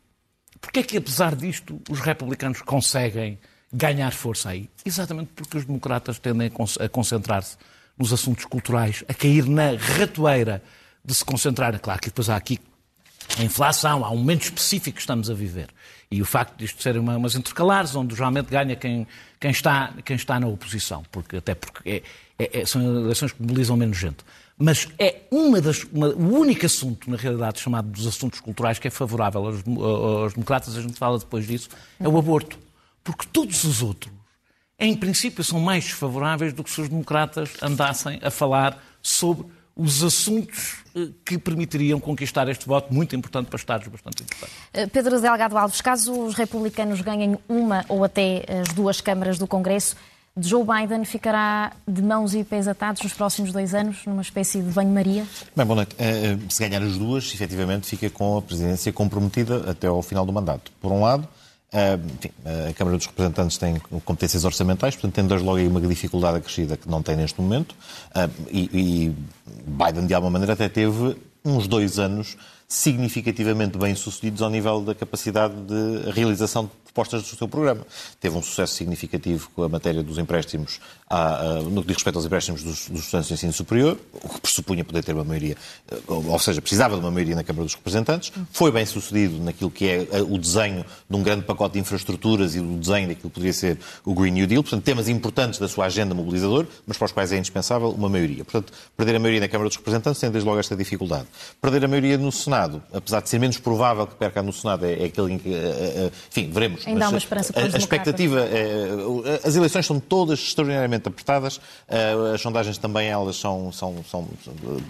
porquê 0.59 0.79
é 0.79 0.83
que 0.83 0.97
apesar 0.97 1.35
disto 1.35 1.81
os 1.89 1.99
republicanos 1.99 2.61
conseguem 2.61 3.39
ganhar 3.71 4.11
força 4.11 4.49
aí? 4.49 4.69
Exatamente 4.85 5.31
porque 5.35 5.57
os 5.57 5.65
democratas 5.65 6.19
tendem 6.19 6.51
a 6.79 6.89
concentrar-se 6.89 7.57
nos 7.97 8.11
assuntos 8.11 8.45
culturais, 8.45 9.03
a 9.07 9.13
cair 9.13 9.45
na 9.45 9.75
ratoeira 9.77 10.61
de 11.05 11.13
se 11.13 11.23
concentrar. 11.23 11.79
Claro 11.79 12.01
que 12.01 12.09
depois 12.09 12.29
há 12.29 12.35
aqui 12.35 12.59
a 13.37 13.43
inflação, 13.43 14.03
há 14.03 14.11
um 14.11 14.17
momento 14.17 14.43
específico 14.43 14.95
que 14.95 15.01
estamos 15.01 15.29
a 15.29 15.33
viver. 15.33 15.69
E 16.13 16.21
o 16.21 16.25
facto 16.25 16.55
de 16.57 16.65
isto 16.65 16.81
serem 16.81 17.01
uma, 17.01 17.17
umas 17.17 17.33
intercalares, 17.33 17.95
onde 17.95 18.15
geralmente 18.15 18.47
ganha 18.47 18.75
quem, 18.75 19.07
quem, 19.39 19.49
está, 19.49 19.91
quem 20.05 20.15
está 20.15 20.39
na 20.39 20.45
oposição, 20.45 21.03
porque, 21.11 21.37
até 21.37 21.55
porque 21.55 21.89
é, 21.89 22.03
é, 22.37 22.61
é, 22.61 22.65
são 22.67 22.81
eleições 22.83 23.31
que 23.31 23.41
mobilizam 23.41 23.75
menos 23.75 23.97
gente. 23.97 24.17
Mas 24.55 24.87
é 24.99 25.21
uma 25.31 25.59
das, 25.59 25.83
uma, 25.85 26.09
o 26.09 26.37
único 26.37 26.67
assunto, 26.67 27.09
na 27.09 27.17
realidade, 27.17 27.59
chamado 27.59 27.87
dos 27.87 28.05
assuntos 28.05 28.39
culturais, 28.39 28.77
que 28.77 28.87
é 28.87 28.91
favorável 28.91 29.43
aos, 29.47 29.63
aos 29.65 30.33
democratas, 30.33 30.77
a 30.77 30.81
gente 30.81 30.93
fala 30.93 31.17
depois 31.17 31.47
disso, 31.47 31.69
é 31.99 32.07
o 32.07 32.15
aborto. 32.15 32.59
Porque 33.03 33.25
todos 33.33 33.63
os 33.63 33.81
outros, 33.81 34.13
em 34.77 34.95
princípio, 34.95 35.43
são 35.43 35.59
mais 35.59 35.83
desfavoráveis 35.85 36.53
do 36.53 36.63
que 36.63 36.69
se 36.69 36.79
os 36.79 36.89
democratas 36.89 37.51
andassem 37.59 38.19
a 38.21 38.29
falar 38.29 38.81
sobre 39.01 39.47
os 39.75 40.03
assuntos 40.03 40.83
eh, 40.95 41.09
que 41.25 41.37
permitiriam 41.37 41.99
conquistar 41.99 42.47
este 42.47 42.67
voto 42.67 42.93
muito 42.93 43.15
importante 43.15 43.47
para 43.47 43.57
Estados 43.57 43.87
bastante 43.87 44.23
importantes. 44.23 44.55
Eh, 44.73 44.87
Pedro 44.87 45.19
Delgado 45.19 45.57
Alves, 45.57 45.81
caso 45.81 46.11
os 46.11 46.35
republicanos 46.35 47.01
ganhem 47.01 47.37
uma 47.49 47.83
ou 47.89 48.03
até 48.03 48.45
as 48.61 48.73
duas 48.73 49.01
câmaras 49.01 49.37
do 49.37 49.47
Congresso, 49.47 49.95
Joe 50.35 50.63
Biden 50.63 51.05
ficará 51.05 51.73
de 51.87 52.01
mãos 52.01 52.33
e 52.33 52.43
pés 52.43 52.67
atados 52.67 53.03
nos 53.03 53.13
próximos 53.13 53.51
dois 53.51 53.75
anos, 53.75 54.03
numa 54.07 54.23
espécie 54.23 54.61
de 54.61 54.71
banho-maria? 54.71 55.27
Bem, 55.55 55.65
boa 55.65 55.75
noite. 55.75 55.95
Eh, 55.99 56.37
se 56.49 56.67
ganhar 56.67 56.81
as 56.81 56.97
duas, 56.97 57.31
efetivamente 57.31 57.87
fica 57.87 58.09
com 58.09 58.37
a 58.37 58.41
presidência 58.41 58.91
comprometida 58.91 59.69
até 59.69 59.85
ao 59.85 60.01
final 60.01 60.25
do 60.25 60.33
mandato. 60.33 60.71
Por 60.81 60.91
um 60.91 61.01
lado, 61.01 61.27
enfim, 62.15 62.29
a 62.69 62.73
Câmara 62.73 62.97
dos 62.97 63.05
Representantes 63.07 63.57
tem 63.57 63.79
competências 64.05 64.45
orçamentais, 64.45 64.95
portanto, 64.95 65.13
tem 65.13 65.25
desde 65.25 65.45
logo 65.45 65.57
aí 65.57 65.67
uma 65.67 65.81
dificuldade 65.81 66.37
acrescida 66.37 66.77
que 66.77 66.89
não 66.89 67.01
tem 67.01 67.15
neste 67.15 67.41
momento. 67.41 67.75
E, 68.51 68.69
e 68.73 69.15
Biden, 69.65 70.05
de 70.05 70.13
alguma 70.13 70.31
maneira, 70.31 70.53
até 70.53 70.69
teve 70.69 71.15
uns 71.43 71.67
dois 71.67 71.99
anos 71.99 72.37
significativamente 72.67 73.77
bem-sucedidos 73.77 74.41
ao 74.41 74.49
nível 74.49 74.81
da 74.81 74.95
capacidade 74.95 75.53
de 75.53 76.11
realização 76.11 76.65
de 76.65 76.71
propostas 76.93 77.23
do 77.23 77.35
seu 77.35 77.47
programa. 77.47 77.85
Teve 78.19 78.37
um 78.37 78.41
sucesso 78.43 78.75
significativo 78.75 79.49
com 79.55 79.63
a 79.63 79.69
matéria 79.69 80.03
dos 80.03 80.19
empréstimos, 80.19 80.79
no 81.71 81.81
que 81.81 81.87
diz 81.87 81.97
respeito 81.97 82.17
aos 82.17 82.25
empréstimos 82.25 82.61
dos, 82.63 82.87
dos 82.87 83.01
estudantes 83.01 83.29
de 83.29 83.33
ensino 83.33 83.51
superior, 83.51 83.97
o 84.13 84.29
que 84.29 84.41
pressupunha 84.41 84.85
poder 84.85 85.03
ter 85.03 85.13
uma 85.13 85.23
maioria, 85.23 85.57
ou 86.07 86.37
seja, 86.37 86.61
precisava 86.61 86.95
de 86.95 87.01
uma 87.01 87.09
maioria 87.09 87.35
na 87.35 87.43
Câmara 87.43 87.65
dos 87.65 87.73
Representantes. 87.73 88.31
Foi 88.51 88.71
bem-sucedido 88.71 89.43
naquilo 89.43 89.71
que 89.71 89.87
é 89.87 90.21
o 90.21 90.37
desenho 90.37 90.85
de 91.09 91.15
um 91.15 91.23
grande 91.23 91.43
pacote 91.45 91.73
de 91.73 91.79
infraestruturas 91.79 92.55
e 92.55 92.59
o 92.59 92.77
desenho 92.77 93.07
daquilo 93.07 93.29
que 93.29 93.35
poderia 93.35 93.53
ser 93.53 93.79
o 94.05 94.13
Green 94.13 94.31
New 94.31 94.45
Deal. 94.45 94.61
Portanto, 94.61 94.83
temas 94.83 95.09
importantes 95.09 95.59
da 95.59 95.67
sua 95.67 95.85
agenda 95.85 96.13
mobilizador, 96.13 96.67
mas 96.85 96.95
para 96.95 97.05
os 97.05 97.11
quais 97.11 97.31
é 97.31 97.37
indispensável 97.37 97.89
uma 97.89 98.07
maioria. 98.07 98.45
Portanto, 98.45 98.71
perder 98.95 99.15
a 99.15 99.19
maioria 99.19 99.41
na 99.41 99.47
Câmara 99.47 99.67
dos 99.67 99.77
Representantes 99.77 100.21
tem 100.21 100.29
desde 100.29 100.47
logo 100.47 100.59
esta 100.59 100.75
dificuldade. 100.75 101.25
Perder 101.59 101.85
a 101.85 101.87
maioria 101.87 102.19
no 102.19 102.31
Senado 102.31 102.62
Senado, 102.63 102.81
apesar 102.93 103.21
de 103.21 103.29
ser 103.29 103.39
menos 103.39 103.57
provável 103.57 104.07
que 104.07 104.15
perca 104.15 104.41
no 104.41 104.53
Senado, 104.53 104.85
é, 104.85 105.03
é 105.03 105.05
aquele 105.05 105.33
em 105.33 105.37
que. 105.37 105.53
Eh, 105.53 105.93
eh, 105.95 106.11
enfim, 106.29 106.49
veremos. 106.51 106.85
Ainda 106.87 107.05
há 107.05 107.09
uma 107.09 107.17
esperança 107.17 107.51
para 107.53 107.63
a, 107.63 107.75
a 107.75 107.77
expectativa. 107.77 108.39
É, 108.41 109.47
as 109.47 109.55
eleições 109.55 109.85
são 109.85 109.99
todas 109.99 110.39
extraordinariamente 110.39 111.07
apertadas, 111.07 111.59
as 112.33 112.41
sondagens 112.41 112.77
também 112.77 113.07
elas 113.07 113.35
são, 113.35 113.71
são, 113.71 114.03
são, 114.09 114.27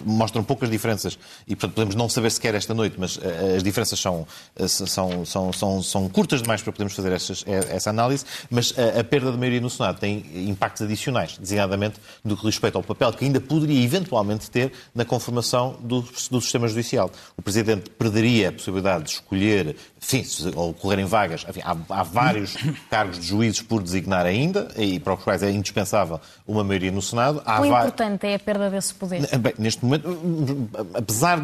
mostram 0.04 0.42
poucas 0.42 0.70
diferenças 0.70 1.18
e, 1.46 1.54
portanto, 1.54 1.74
podemos 1.74 1.94
não 1.94 2.08
saber 2.08 2.30
sequer 2.30 2.54
esta 2.54 2.74
noite, 2.74 2.96
mas 2.98 3.18
as 3.54 3.62
diferenças 3.62 3.98
são, 3.98 4.26
são, 4.66 5.24
são, 5.24 5.52
são, 5.52 5.82
são 5.82 6.08
curtas 6.08 6.42
demais 6.42 6.62
para 6.62 6.72
podermos 6.72 6.94
fazer 6.94 7.12
essa 7.12 7.90
análise, 7.90 8.24
mas 8.50 8.74
a, 8.78 9.00
a 9.00 9.04
perda 9.04 9.32
de 9.32 9.38
maioria 9.38 9.60
no 9.60 9.70
Senado 9.70 9.98
tem 9.98 10.24
impactos 10.48 10.82
adicionais, 10.82 11.36
designadamente 11.38 12.00
do 12.24 12.36
que 12.36 12.44
respeita 12.44 12.78
ao 12.78 12.82
papel 12.82 13.12
que 13.12 13.24
ainda 13.24 13.40
poderia 13.40 13.82
eventualmente 13.82 14.50
ter 14.50 14.72
na 14.94 15.04
conformação 15.04 15.76
do, 15.80 16.02
do 16.30 16.40
sistema 16.40 16.68
judicial. 16.68 17.10
O 17.36 17.42
Presidente 17.54 17.88
perderia 17.90 18.48
a 18.48 18.52
possibilidade 18.52 19.04
de 19.04 19.10
escolher, 19.10 19.76
enfim, 20.02 20.24
ou 20.56 20.70
ocorrerem 20.70 21.04
vagas. 21.04 21.46
Enfim, 21.48 21.60
há, 21.62 21.76
há, 21.88 22.02
vários 22.02 22.56
cargos 22.90 23.20
de 23.20 23.26
juízes 23.26 23.62
por 23.62 23.80
designar 23.80 24.26
ainda, 24.26 24.72
e 24.76 24.98
para 24.98 25.14
os 25.14 25.22
quais 25.22 25.40
é 25.40 25.52
indispensável 25.52 26.20
uma 26.48 26.64
maioria 26.64 26.90
no 26.90 27.00
Senado. 27.00 27.40
Há 27.46 27.60
o 27.60 27.66
importante 27.66 28.26
é 28.26 28.34
a 28.34 28.38
perda 28.40 28.68
desse 28.68 28.92
poder. 28.94 29.20
Bem, 29.38 29.54
neste 29.56 29.84
momento, 29.84 30.18
apesar 30.94 31.40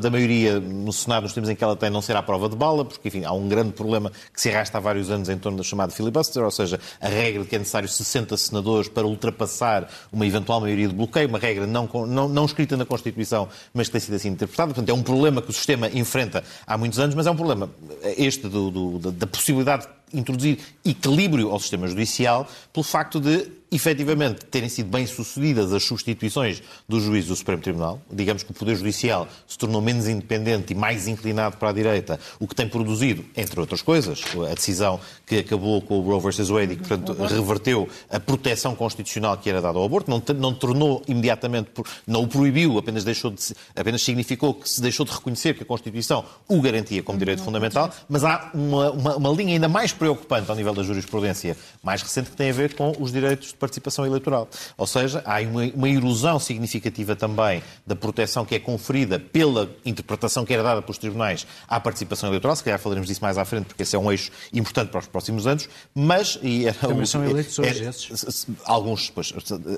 da 0.00 0.10
maioria 0.10 0.58
no 0.58 0.92
Senado, 0.92 1.22
nos 1.22 1.32
tempos 1.32 1.48
em 1.50 1.54
que 1.54 1.62
ela 1.62 1.76
tem, 1.76 1.88
não 1.88 2.02
ser 2.02 2.16
à 2.16 2.22
prova 2.22 2.48
de 2.48 2.56
bala, 2.56 2.84
porque, 2.84 3.06
enfim, 3.06 3.24
há 3.24 3.32
um 3.32 3.48
grande 3.48 3.72
problema 3.72 4.10
que 4.34 4.40
se 4.40 4.50
arrasta 4.50 4.78
há 4.78 4.80
vários 4.80 5.08
anos 5.08 5.28
em 5.28 5.38
torno 5.38 5.58
da 5.58 5.64
chamada 5.64 5.92
filibuster, 5.92 6.42
ou 6.42 6.50
seja, 6.50 6.80
a 7.00 7.08
regra 7.08 7.42
de 7.42 7.48
que 7.48 7.54
é 7.54 7.60
necessário 7.60 7.88
60 7.88 8.36
senadores 8.36 8.88
para 8.88 9.06
ultrapassar 9.06 9.88
uma 10.12 10.26
eventual 10.26 10.60
maioria 10.60 10.88
de 10.88 10.94
bloqueio, 10.94 11.28
uma 11.28 11.38
regra 11.38 11.64
não, 11.64 11.88
não, 12.08 12.28
não 12.28 12.44
escrita 12.44 12.76
na 12.76 12.84
Constituição, 12.84 13.48
mas 13.72 13.86
que 13.86 13.92
tem 13.92 14.00
sido 14.00 14.14
assim 14.14 14.30
interpretada. 14.30 14.74
Portanto, 14.74 14.88
é 14.88 14.94
um 14.94 15.02
problema 15.02 15.27
problema 15.28 15.42
que 15.42 15.50
o 15.50 15.52
sistema 15.52 15.88
enfrenta 15.88 16.42
há 16.66 16.76
muitos 16.76 16.98
anos, 16.98 17.14
mas 17.14 17.26
é 17.26 17.30
um 17.30 17.36
problema 17.36 17.70
este 18.16 18.48
do, 18.48 18.70
do, 18.70 19.12
da 19.12 19.26
possibilidade 19.26 19.86
de 20.12 20.18
introduzir 20.18 20.58
equilíbrio 20.84 21.50
ao 21.50 21.60
sistema 21.60 21.86
judicial 21.86 22.48
pelo 22.72 22.84
facto 22.84 23.20
de 23.20 23.57
efetivamente 23.70 24.44
terem 24.46 24.68
sido 24.68 24.88
bem-sucedidas 24.90 25.72
as 25.72 25.84
substituições 25.84 26.62
do 26.88 27.00
juiz 27.00 27.26
do 27.26 27.36
Supremo 27.36 27.62
Tribunal, 27.62 28.00
digamos 28.10 28.42
que 28.42 28.50
o 28.50 28.54
Poder 28.54 28.76
Judicial 28.76 29.28
se 29.46 29.58
tornou 29.58 29.80
menos 29.80 30.08
independente 30.08 30.72
e 30.72 30.76
mais 30.76 31.06
inclinado 31.06 31.56
para 31.56 31.70
a 31.70 31.72
direita, 31.72 32.18
o 32.38 32.46
que 32.46 32.54
tem 32.54 32.68
produzido, 32.68 33.24
entre 33.36 33.60
outras 33.60 33.82
coisas, 33.82 34.22
a 34.50 34.54
decisão 34.54 35.00
que 35.26 35.38
acabou 35.38 35.82
com 35.82 35.98
o 35.98 36.02
Roe 36.02 36.20
vs. 36.20 36.48
Wade 36.48 36.72
e 36.72 36.76
que, 36.76 36.88
portanto, 36.88 37.12
reverteu 37.24 37.88
a 38.10 38.18
proteção 38.18 38.74
constitucional 38.74 39.36
que 39.36 39.50
era 39.50 39.60
dada 39.60 39.78
ao 39.78 39.84
aborto, 39.84 40.10
não, 40.10 40.22
não 40.36 40.54
tornou 40.54 41.02
imediatamente, 41.06 41.70
não 42.06 42.22
o 42.22 42.28
proibiu, 42.28 42.78
apenas, 42.78 43.04
deixou 43.04 43.30
de, 43.30 43.54
apenas 43.76 44.02
significou 44.02 44.54
que 44.54 44.68
se 44.68 44.80
deixou 44.80 45.04
de 45.04 45.12
reconhecer 45.12 45.54
que 45.54 45.62
a 45.62 45.66
Constituição 45.66 46.24
o 46.48 46.60
garantia 46.60 47.02
como 47.02 47.18
direito 47.18 47.42
fundamental, 47.42 47.90
mas 48.08 48.24
há 48.24 48.50
uma, 48.54 48.90
uma, 48.90 49.16
uma 49.16 49.30
linha 49.30 49.54
ainda 49.54 49.68
mais 49.68 49.92
preocupante 49.92 50.50
ao 50.50 50.56
nível 50.56 50.72
da 50.72 50.82
jurisprudência 50.82 51.56
mais 51.82 52.02
recente 52.02 52.30
que 52.30 52.36
tem 52.36 52.50
a 52.50 52.52
ver 52.52 52.74
com 52.74 52.92
os 52.98 53.12
direitos 53.12 53.52
participação 53.58 54.06
eleitoral. 54.06 54.48
Ou 54.76 54.86
seja, 54.86 55.22
há 55.24 55.40
uma, 55.40 55.64
uma 55.74 55.88
erosão 55.88 56.38
significativa 56.38 57.16
também 57.16 57.62
da 57.86 57.96
proteção 57.96 58.44
que 58.44 58.54
é 58.54 58.58
conferida 58.58 59.18
pela 59.18 59.70
interpretação 59.84 60.44
que 60.44 60.52
era 60.52 60.62
dada 60.62 60.82
pelos 60.82 60.98
tribunais 60.98 61.46
à 61.66 61.80
participação 61.80 62.28
eleitoral. 62.28 62.56
Se 62.56 62.64
calhar 62.64 62.78
falaremos 62.78 63.08
disso 63.08 63.20
mais 63.22 63.38
à 63.38 63.44
frente, 63.44 63.66
porque 63.66 63.82
esse 63.82 63.94
é 63.94 63.98
um 63.98 64.10
eixo 64.10 64.30
importante 64.52 64.90
para 64.90 65.00
os 65.00 65.06
próximos 65.06 65.46
anos. 65.46 65.68
Mas. 65.94 66.38
E 66.42 66.66
era, 66.66 66.78
também 66.78 67.06
são 67.06 67.24
eleitos 67.24 67.58
hoje 67.58 67.84
é, 67.84 67.88
esses? 67.88 68.46
Alguns, 68.64 69.10
pois, 69.10 69.32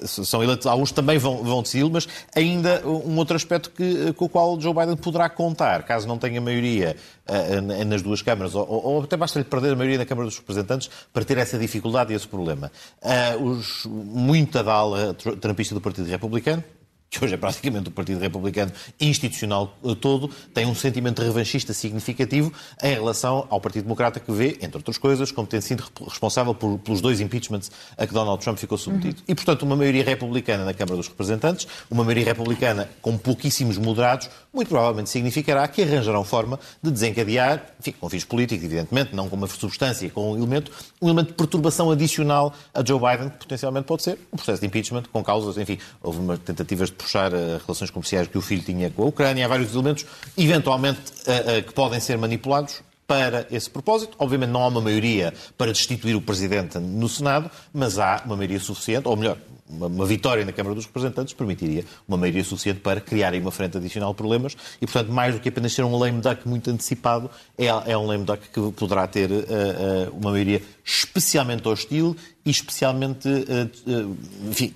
são 0.07 0.43
eleitos, 0.43 0.67
alguns 0.67 0.93
também 0.93 1.19
vão, 1.19 1.43
vão 1.43 1.63
decidi-lo, 1.63 1.91
mas 1.91 2.09
ainda 2.35 2.87
um 2.87 3.17
outro 3.17 3.37
aspecto 3.37 3.71
que, 3.71 4.13
com 4.15 4.25
o 4.25 4.29
qual 4.29 4.61
Joe 4.61 4.75
Biden 4.75 4.97
poderá 4.97 5.29
contar, 5.29 5.83
caso 5.85 6.07
não 6.07 6.19
tenha 6.19 6.41
maioria 6.41 6.97
uh, 7.29 7.85
nas 7.85 8.03
duas 8.03 8.23
câmaras, 8.23 8.55
ou, 8.55 8.67
ou 8.69 9.03
até 9.03 9.17
basta-lhe 9.17 9.45
perder 9.45 9.73
a 9.73 9.77
maioria 9.77 9.99
na 9.99 10.07
Câmara 10.07 10.27
dos 10.27 10.39
Representantes 10.39 10.91
para 11.13 11.25
ter 11.25 11.39
essa 11.39 11.59
dificuldade 11.59 12.13
e 12.13 12.17
esse 12.17 12.29
problema. 12.29 12.71
Uh, 13.03 13.45
os, 13.45 13.70
muita 13.87 14.63
da 14.63 14.73
ala 14.73 15.15
trampista 15.15 15.75
do 15.75 15.81
Partido 15.81 16.09
Republicano, 16.09 16.63
que 17.11 17.25
hoje 17.25 17.35
é 17.35 17.37
praticamente 17.37 17.89
o 17.89 17.93
Partido 17.93 18.21
Republicano 18.21 18.71
institucional 19.01 19.77
eh, 19.85 19.97
todo, 19.97 20.31
tem 20.55 20.65
um 20.65 20.75
sentimento 20.77 21.21
revanchista 21.21 21.73
significativo 21.75 22.53
em 22.81 22.95
relação 22.95 23.49
ao 23.51 23.61
Partido 23.61 23.83
Democrata 23.83 24.21
que 24.21 24.31
vê, 24.31 24.57
entre 24.63 24.77
outras 24.77 24.97
coisas, 24.97 25.33
como 25.33 25.47
tendo 25.49 25.63
sido 25.63 25.85
responsável 26.07 26.55
por, 26.55 26.79
pelos 26.79 27.01
dois 27.01 27.21
impeachments 27.21 27.71
a 27.99 28.07
que 28.07 28.15
Donald 28.15 28.41
Trump 28.41 28.57
ficou 28.59 28.79
submetido. 28.79 29.17
Uhum. 29.19 29.25
E, 29.27 29.35
portanto, 29.35 29.65
uma 29.65 29.75
maioria 29.75 30.05
republicana 30.05 30.65
na 30.65 30.73
Câmara 30.73 30.97
dos 30.97 31.09
Representantes, 31.09 31.67
uma 31.91 32.05
maioria 32.05 32.27
republicana 32.27 32.89
com 33.03 33.19
pouquíssimos 33.19 33.77
moderados, 33.77 34.31
muito 34.53 34.69
provavelmente 34.69 35.11
significará 35.11 35.67
que 35.69 35.83
arranjarão 35.83 36.25
forma 36.25 36.59
de 36.83 36.91
desencadear, 36.91 37.67
enfim, 37.79 37.93
com 37.93 38.09
fins 38.09 38.25
políticos, 38.25 38.65
evidentemente, 38.65 39.15
não 39.15 39.29
com 39.29 39.37
uma 39.37 39.47
substância, 39.47 40.09
com 40.11 40.33
um 40.33 40.37
elemento, 40.37 40.73
um 41.01 41.07
elemento 41.07 41.29
de 41.29 41.35
perturbação 41.35 41.91
adicional 41.91 42.53
a 42.75 42.85
Joe 42.85 42.99
Biden, 42.99 43.31
que 43.31 43.39
potencialmente 43.39 43.87
pode 43.87 44.03
ser 44.03 44.19
um 44.33 44.37
processo 44.37 44.61
de 44.61 44.67
impeachment 44.67 45.05
com 45.13 45.23
causas, 45.23 45.57
enfim, 45.57 45.79
houve 46.03 46.19
uma 46.19 46.37
tentativas 46.37 46.89
de 46.89 46.97
puxar 46.97 47.33
eh, 47.33 47.61
relações 47.65 47.91
comerciais 47.91 48.27
que 48.27 48.39
o 48.39 48.43
filho 48.43 48.63
tinha 48.63 48.91
com 48.91 49.05
a 49.05 49.07
Ucrânia. 49.07 49.45
Há 49.45 49.49
vários 49.49 49.73
elementos, 49.73 50.05
eventualmente, 50.37 51.01
eh, 51.27 51.45
eh, 51.59 51.63
que 51.63 51.73
podem 51.73 52.01
ser 52.01 52.19
manipulados 52.19 52.83
para 53.07 53.47
esse 53.51 53.69
propósito. 53.69 54.17
Obviamente 54.19 54.51
não 54.51 54.63
há 54.63 54.69
uma 54.69 54.81
maioria 54.81 55.35
para 55.59 55.73
destituir 55.73 56.15
o 56.15 56.23
Presidente 56.23 56.79
no 56.79 57.09
Senado, 57.09 57.51
mas 57.73 57.99
há 57.99 58.23
uma 58.25 58.37
maioria 58.37 58.61
suficiente, 58.61 59.09
ou 59.09 59.17
melhor, 59.17 59.37
uma, 59.71 59.87
uma, 59.87 60.07
vitória 60.07 60.45
na 60.45 60.53
Câmara 60.53 60.75
dos 60.75 60.87
Representantes 60.87 61.33
permitiria 61.35 61.85
uma 62.07 62.17
maioria 62.17 62.45
suficiente 62.45 62.81
para 62.81 63.01
criar 63.01 63.33
aí 63.33 63.41
uma 63.41 63.51
frente 63.51 63.77
adicional 63.77 64.11
de 64.11 64.17
problemas 64.17 64.57
e, 64.81 64.87
portanto, 64.87 65.13
mais 65.13 65.35
do 65.35 65.41
que 65.41 65.49
apenas 65.49 65.73
ser 65.73 65.85
um 65.85 65.97
lame 65.97 66.21
duck 66.21 66.47
muito 66.49 66.71
antecipado, 66.71 67.31
é, 67.57 67.67
é 67.67 67.97
um 67.97 68.07
lame 68.07 68.25
duck 68.25 68.49
que 68.49 68.73
poderá 68.73 69.07
ter 69.07 69.31
uh, 69.31 69.35
uh, 69.35 70.17
uma 70.21 70.33
maioria 70.33 70.63
especialmente 70.85 71.67
hostil 71.69 72.17
e 72.45 72.51
especialmente 72.51 73.29
uh, 73.29 74.17
enfim, 74.49 74.75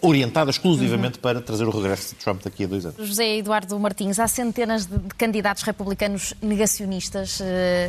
orientada 0.00 0.50
exclusivamente 0.50 1.16
uhum. 1.16 1.22
para 1.22 1.40
trazer 1.40 1.64
o 1.64 1.70
regresso 1.70 2.14
de 2.14 2.16
Trump 2.16 2.42
daqui 2.42 2.64
a 2.64 2.66
dois 2.66 2.84
anos. 2.84 3.06
José 3.06 3.36
Eduardo 3.36 3.78
Martins, 3.78 4.18
há 4.18 4.26
centenas 4.26 4.84
de, 4.86 4.98
de 4.98 5.14
candidatos 5.14 5.62
republicanos 5.62 6.34
negacionistas 6.42 7.40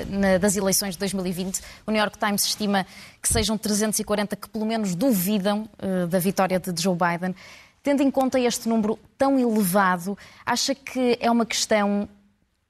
na, 0.10 0.38
das 0.38 0.55
eleições 0.55 0.94
de 0.94 1.00
2020. 1.00 1.62
O 1.88 1.91
New 1.91 2.00
York 2.00 2.17
Times 2.20 2.46
estima 2.46 2.86
que 3.25 3.34
sejam 3.34 3.58
340 3.58 4.36
que 4.36 4.48
pelo 4.48 4.67
menos 4.67 4.94
duvidam 4.94 5.67
uh, 5.82 6.05
da 6.05 6.20
vitória 6.20 6.60
de 6.60 6.79
Joe 6.79 6.96
Biden. 6.96 7.36
Tendo 7.82 8.03
em 8.03 8.12
conta 8.12 8.39
este 8.39 8.70
número 8.70 9.00
tão 9.17 9.39
elevado, 9.39 10.15
acha 10.46 10.75
que 10.75 11.17
é 11.20 11.29
uma 11.32 11.46
questão 11.46 12.08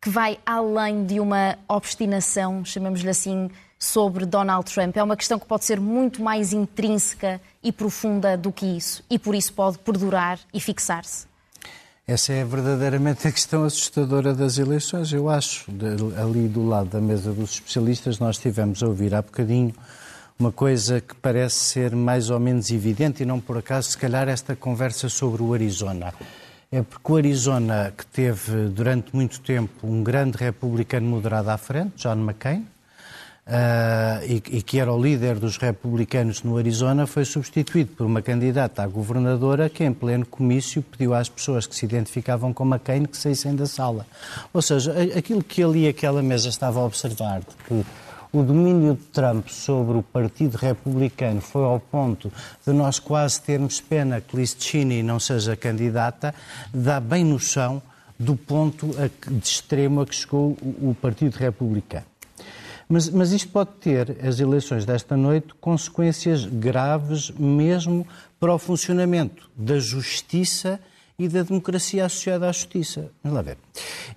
que 0.01 0.09
vai 0.09 0.39
além 0.45 1.05
de 1.05 1.19
uma 1.19 1.57
obstinação, 1.67 2.63
chamemos-lhe 2.63 3.09
assim, 3.09 3.49
sobre 3.77 4.25
Donald 4.25 4.73
Trump? 4.73 4.95
É 4.95 5.03
uma 5.03 5.17
questão 5.17 5.37
que 5.37 5.45
pode 5.45 5.65
ser 5.65 5.77
muito 5.77 6.23
mais 6.23 6.53
intrínseca 6.53 7.41
e 7.61 7.69
profunda 7.69 8.37
do 8.37 8.49
que 8.49 8.65
isso 8.65 9.03
e 9.09 9.19
por 9.19 9.35
isso 9.35 9.51
pode 9.51 9.77
perdurar 9.79 10.39
e 10.53 10.61
fixar-se? 10.61 11.27
Essa 12.07 12.31
é 12.31 12.45
verdadeiramente 12.45 13.27
a 13.27 13.31
questão 13.31 13.65
assustadora 13.65 14.33
das 14.33 14.57
eleições. 14.57 15.11
Eu 15.11 15.27
acho, 15.27 15.69
ali 16.21 16.47
do 16.47 16.65
lado 16.65 16.91
da 16.91 17.01
mesa 17.01 17.33
dos 17.33 17.55
especialistas, 17.55 18.19
nós 18.19 18.37
tivemos 18.37 18.81
a 18.81 18.87
ouvir 18.87 19.13
há 19.13 19.21
bocadinho 19.21 19.73
uma 20.37 20.51
coisa 20.51 20.99
que 20.99 21.15
parece 21.15 21.55
ser 21.55 21.95
mais 21.95 22.29
ou 22.29 22.39
menos 22.39 22.69
evidente, 22.69 23.23
e 23.23 23.25
não 23.25 23.39
por 23.39 23.57
acaso, 23.57 23.91
se 23.91 23.97
calhar, 23.97 24.27
esta 24.27 24.55
conversa 24.55 25.07
sobre 25.09 25.41
o 25.41 25.53
Arizona. 25.53 26.13
É 26.71 26.81
porque 26.81 27.11
o 27.11 27.15
Arizona, 27.15 27.93
que 27.97 28.05
teve 28.05 28.67
durante 28.67 29.15
muito 29.15 29.39
tempo 29.39 29.87
um 29.87 30.03
grande 30.03 30.37
republicano 30.37 31.07
moderado 31.07 31.49
à 31.49 31.57
frente, 31.57 31.93
John 31.97 32.17
McCain, 32.17 32.65
Uh, 33.47 34.25
e, 34.25 34.57
e, 34.57 34.61
que 34.63 34.79
era 34.79 34.91
o 34.91 34.99
líder 34.99 35.37
dos 35.37 35.57
republicanos 35.57 36.41
no 36.41 36.57
Arizona, 36.57 37.05
foi 37.05 37.23
substituído 37.23 37.91
por 37.91 38.03
uma 38.03 38.19
candidata 38.19 38.81
à 38.81 38.87
governadora 38.87 39.69
que, 39.69 39.83
em 39.83 39.93
pleno 39.93 40.25
comício, 40.25 40.81
pediu 40.81 41.13
às 41.13 41.29
pessoas 41.29 41.67
que 41.67 41.75
se 41.75 41.85
identificavam 41.85 42.51
com 42.51 42.65
McCain 42.65 43.05
que 43.05 43.15
saíssem 43.15 43.55
da 43.55 43.67
sala. 43.67 44.07
Ou 44.51 44.63
seja, 44.63 44.95
aquilo 45.15 45.43
que 45.43 45.61
ali 45.61 45.87
aquela 45.87 46.23
mesa 46.23 46.49
estava 46.49 46.79
a 46.79 46.85
observar, 46.85 47.41
de 47.41 47.55
que 47.67 47.85
o 48.35 48.43
domínio 48.43 48.95
de 48.95 49.03
Trump 49.03 49.47
sobre 49.47 49.97
o 49.97 50.03
Partido 50.03 50.57
Republicano 50.57 51.39
foi 51.39 51.63
ao 51.63 51.79
ponto 51.79 52.29
de 52.67 52.73
nós 52.73 52.99
quase 52.99 53.39
termos 53.41 53.79
pena 53.79 54.19
que 54.19 54.35
Liz 54.35 54.53
Cheney 54.59 55.01
não 55.01 55.21
seja 55.21 55.55
candidata, 55.55 56.35
dá 56.73 56.99
bem 56.99 57.23
noção 57.23 57.81
do 58.19 58.35
ponto 58.35 58.87
de 58.87 59.47
extremo 59.47 60.01
a 60.01 60.05
que 60.05 60.13
chegou 60.13 60.57
o 60.61 60.93
Partido 61.01 61.35
Republicano. 61.35 62.05
Mas, 62.89 63.09
mas, 63.09 63.31
isto 63.31 63.47
pode 63.49 63.71
ter, 63.79 64.17
as 64.21 64.39
eleições 64.39 64.85
desta 64.85 65.15
noite, 65.15 65.53
consequências 65.61 66.45
graves 66.45 67.31
mesmo 67.31 68.05
para 68.37 68.53
o 68.53 68.59
funcionamento 68.59 69.49
da 69.55 69.79
justiça 69.79 70.79
e 71.17 71.29
da 71.29 71.41
democracia 71.41 72.05
associada 72.05 72.49
à 72.49 72.51
justiça. 72.51 73.09
Vamos 73.23 73.37
lá 73.37 73.41
ver. 73.41 73.57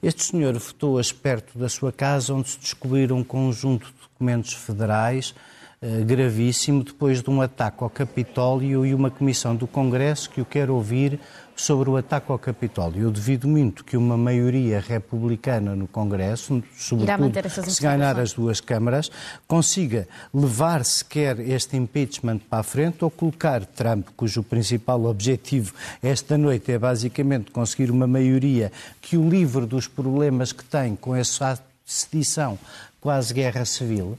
Este 0.03 0.25
senhor 0.25 0.59
votou 0.59 0.99
a 0.99 1.01
esperto 1.01 1.57
da 1.57 1.69
sua 1.69 1.93
casa, 1.93 2.35
onde 2.35 2.51
se 2.51 2.59
descobriram 2.59 3.19
um 3.19 3.25
conjunto 3.25 3.95
documentos 4.19 4.53
federais 4.53 5.33
eh, 5.81 6.03
gravíssimo 6.03 6.83
depois 6.83 7.23
de 7.23 7.31
um 7.31 7.41
ataque 7.41 7.85
ao 7.85 7.89
Capitólio 7.89 8.85
e 8.85 8.93
uma 8.93 9.13
comissão 9.13 9.55
do 9.55 9.65
Congresso 9.65 10.29
que 10.29 10.41
o 10.41 10.45
quer 10.45 10.69
ouvir 10.71 11.21
sobre 11.55 11.89
o 11.89 11.97
ataque 11.97 12.33
ao 12.33 12.39
Capitólio. 12.39 13.03
Eu 13.03 13.13
devido 13.13 13.47
muito 13.47 13.85
que 13.85 13.97
uma 13.97 14.17
maioria 14.17 14.81
republicana 14.81 15.77
no 15.77 15.87
Congresso, 15.87 16.63
sobretudo 16.77 17.49
se 17.71 17.81
ganhar 17.81 18.19
as 18.19 18.33
duas 18.33 18.61
câmaras, 18.61 19.09
consiga 19.47 20.09
levar 20.35 20.85
sequer 20.85 21.39
este 21.39 21.77
impeachment 21.77 22.39
para 22.39 22.59
a 22.59 22.63
frente 22.65 23.05
ou 23.05 23.11
colocar 23.11 23.65
Trump, 23.65 24.09
cujo 24.17 24.43
principal 24.43 25.05
objetivo 25.05 25.73
esta 26.03 26.37
noite 26.37 26.73
é 26.73 26.79
basicamente 26.79 27.53
conseguir 27.53 27.93
uma 27.93 28.07
maioria 28.09 28.73
que 29.01 29.17
o 29.17 29.29
livre 29.29 29.65
dos 29.65 29.87
problemas 29.87 30.51
que 30.53 30.65
tem 30.65 30.97
com 30.97 31.15
essa 31.15 31.57
sedição 31.89 32.59
quase 33.01 33.33
guerra 33.33 33.65
civil, 33.65 34.19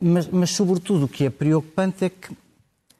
mas, 0.00 0.26
mas 0.28 0.50
sobretudo 0.50 1.04
o 1.04 1.08
que 1.08 1.24
é 1.24 1.30
preocupante 1.30 2.04
é 2.04 2.08
que 2.10 2.34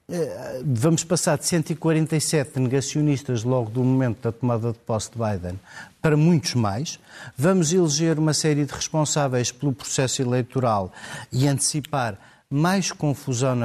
eh, 0.09 0.63
vamos 0.65 1.03
passar 1.03 1.37
de 1.37 1.45
147 1.47 2.61
negacionistas 2.61 3.43
logo 3.43 3.71
do 3.71 3.83
momento 3.83 4.23
da 4.23 4.31
tomada 4.31 4.73
de 4.73 4.79
posse 4.79 5.11
de 5.11 5.19
Biden 5.19 5.59
para 6.01 6.17
muitos 6.17 6.55
mais. 6.55 7.01
Vamos 7.37 7.73
eleger 7.73 8.19
uma 8.19 8.33
série 8.33 8.65
de 8.65 8.73
responsáveis 8.73 9.51
pelo 9.51 9.73
processo 9.73 10.23
eleitoral 10.23 10.93
e 11.33 11.49
antecipar 11.49 12.17
mais 12.49 12.93
confusão 12.93 13.57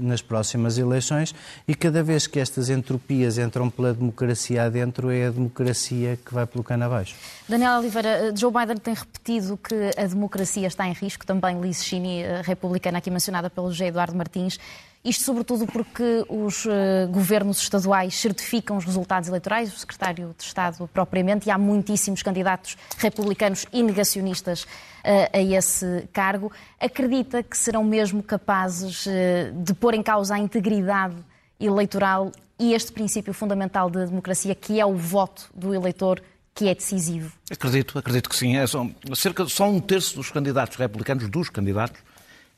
nas 0.00 0.20
próximas 0.20 0.76
eleições 0.76 1.34
e 1.66 1.74
cada 1.74 2.02
vez 2.02 2.26
que 2.26 2.38
estas 2.38 2.68
entropias 2.68 3.38
entram 3.38 3.70
pela 3.70 3.94
democracia 3.94 4.64
adentro, 4.64 5.10
é 5.10 5.26
a 5.26 5.30
democracia 5.30 6.18
que 6.22 6.34
vai 6.34 6.46
pelo 6.46 6.62
cano 6.62 6.84
abaixo. 6.84 7.16
Daniel 7.48 7.78
Oliveira, 7.78 8.34
Joe 8.36 8.52
Biden 8.52 8.76
tem 8.76 8.92
repetido 8.92 9.56
que 9.56 9.74
a 9.96 10.06
democracia 10.06 10.66
está 10.66 10.86
em 10.86 10.92
risco, 10.92 11.24
também 11.24 11.58
Liz 11.60 11.82
Cheney, 11.82 12.22
republicana 12.42 12.98
aqui 12.98 13.10
mencionada 13.10 13.48
pelo 13.48 13.70
José 13.70 13.86
Eduardo 13.86 14.14
Martins, 14.14 14.58
isto 15.04 15.24
sobretudo 15.24 15.66
porque 15.66 16.24
os 16.28 16.64
uh, 16.64 16.70
governos 17.10 17.62
estaduais 17.62 18.14
certificam 18.14 18.76
os 18.76 18.84
resultados 18.84 19.28
eleitorais, 19.28 19.72
o 19.74 19.78
secretário 19.78 20.34
de 20.36 20.44
Estado 20.44 20.88
propriamente, 20.92 21.48
e 21.48 21.50
há 21.50 21.58
muitíssimos 21.58 22.22
candidatos 22.22 22.76
republicanos 22.98 23.64
e 23.72 23.82
negacionistas 23.82 24.64
uh, 24.64 24.66
a 25.32 25.40
esse 25.40 26.08
cargo. 26.12 26.52
Acredita 26.80 27.42
que 27.42 27.56
serão 27.56 27.84
mesmo 27.84 28.22
capazes 28.22 29.06
uh, 29.06 29.10
de 29.54 29.72
pôr 29.74 29.94
em 29.94 30.02
causa 30.02 30.34
a 30.34 30.38
integridade 30.38 31.16
eleitoral 31.60 32.32
e 32.58 32.74
este 32.74 32.92
princípio 32.92 33.32
fundamental 33.32 33.88
da 33.88 34.04
democracia, 34.04 34.54
que 34.54 34.80
é 34.80 34.84
o 34.84 34.96
voto 34.96 35.48
do 35.54 35.74
eleitor 35.74 36.20
que 36.54 36.68
é 36.68 36.74
decisivo? 36.74 37.32
Acredito, 37.48 37.96
acredito 37.96 38.28
que 38.28 38.34
sim. 38.34 38.56
É 38.56 38.64
cerca, 39.14 39.46
só 39.46 39.68
um 39.68 39.78
terço 39.78 40.16
dos 40.16 40.28
candidatos 40.30 40.76
republicanos, 40.76 41.28
dos 41.28 41.48
candidatos, 41.48 42.00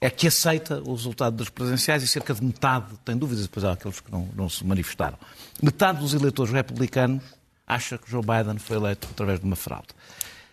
é 0.00 0.08
que 0.08 0.26
aceita 0.26 0.80
o 0.80 0.94
resultado 0.94 1.36
das 1.36 1.50
presidenciais 1.50 2.02
e 2.02 2.06
cerca 2.06 2.32
de 2.32 2.42
metade 2.42 2.86
tem 3.04 3.16
dúvidas, 3.16 3.44
depois 3.44 3.64
há 3.64 3.72
aqueles 3.72 4.00
que 4.00 4.10
não, 4.10 4.28
não 4.34 4.48
se 4.48 4.64
manifestaram. 4.64 5.18
Metade 5.62 6.00
dos 6.00 6.14
eleitores 6.14 6.52
republicanos 6.52 7.22
acha 7.66 7.98
que 7.98 8.10
Joe 8.10 8.22
Biden 8.22 8.58
foi 8.58 8.76
eleito 8.76 9.06
através 9.10 9.38
de 9.38 9.46
uma 9.46 9.56
fraude. 9.56 9.88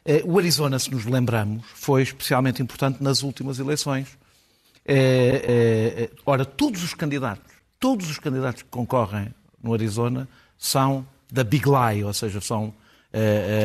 Eh, 0.05 0.21
o 0.25 0.37
Arizona, 0.37 0.77
se 0.77 0.91
nos 0.91 1.05
lembramos, 1.05 1.65
foi 1.75 2.01
especialmente 2.01 2.61
importante 2.61 3.01
nas 3.01 3.23
últimas 3.23 3.57
eleições. 3.57 4.07
Eh, 4.85 5.41
eh, 5.47 6.09
ora, 6.25 6.45
todos 6.45 6.83
os 6.83 6.93
candidatos, 6.93 7.53
todos 7.79 8.09
os 8.09 8.19
candidatos 8.19 8.63
que 8.63 8.69
concorrem 8.69 9.33
no 9.61 9.73
Arizona 9.73 10.27
são 10.57 11.05
da 11.31 11.43
Big 11.43 11.65
Lie, 11.65 12.03
ou 12.03 12.13
seja, 12.13 12.39
são, 12.39 12.73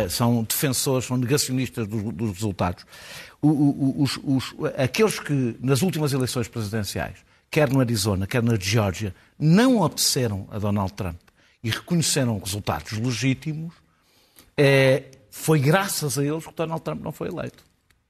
são 0.09 0.43
defensores, 0.45 1.07
são 1.07 1.17
negacionistas 1.17 1.87
dos, 1.87 2.03
dos 2.13 2.33
resultados 2.33 2.85
os, 3.43 4.19
os, 4.23 4.55
aqueles 4.79 5.19
que 5.19 5.57
nas 5.61 5.83
últimas 5.83 6.13
eleições 6.13 6.47
presidenciais, 6.47 7.19
quer 7.51 7.69
no 7.69 7.81
Arizona, 7.81 8.27
quer 8.27 8.43
na 8.43 8.57
Geórgia, 8.57 9.15
não 9.39 9.81
obedeceram 9.81 10.47
a 10.51 10.59
Donald 10.59 10.93
Trump 10.93 11.19
e 11.63 11.71
reconheceram 11.71 12.39
resultados 12.39 12.93
legítimos, 12.93 13.75
é, 14.57 15.05
foi 15.31 15.59
graças 15.59 16.19
a 16.19 16.25
eles 16.25 16.47
que 16.47 16.55
Donald 16.55 16.83
Trump 16.83 17.03
não 17.03 17.11
foi 17.11 17.29
eleito. 17.29 17.65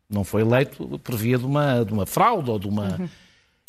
Não 0.09 0.25
foi 0.25 0.43
eleito 0.43 0.99
por 0.99 1.17
via 1.17 1.39
de 1.39 1.47
uma, 1.47 1.83
de 1.83 1.93
uma 1.93 2.05
fraude 2.05 2.51
ou 2.51 2.59
de 2.59 2.69
uma. 2.69 2.99
Uhum. 2.99 3.09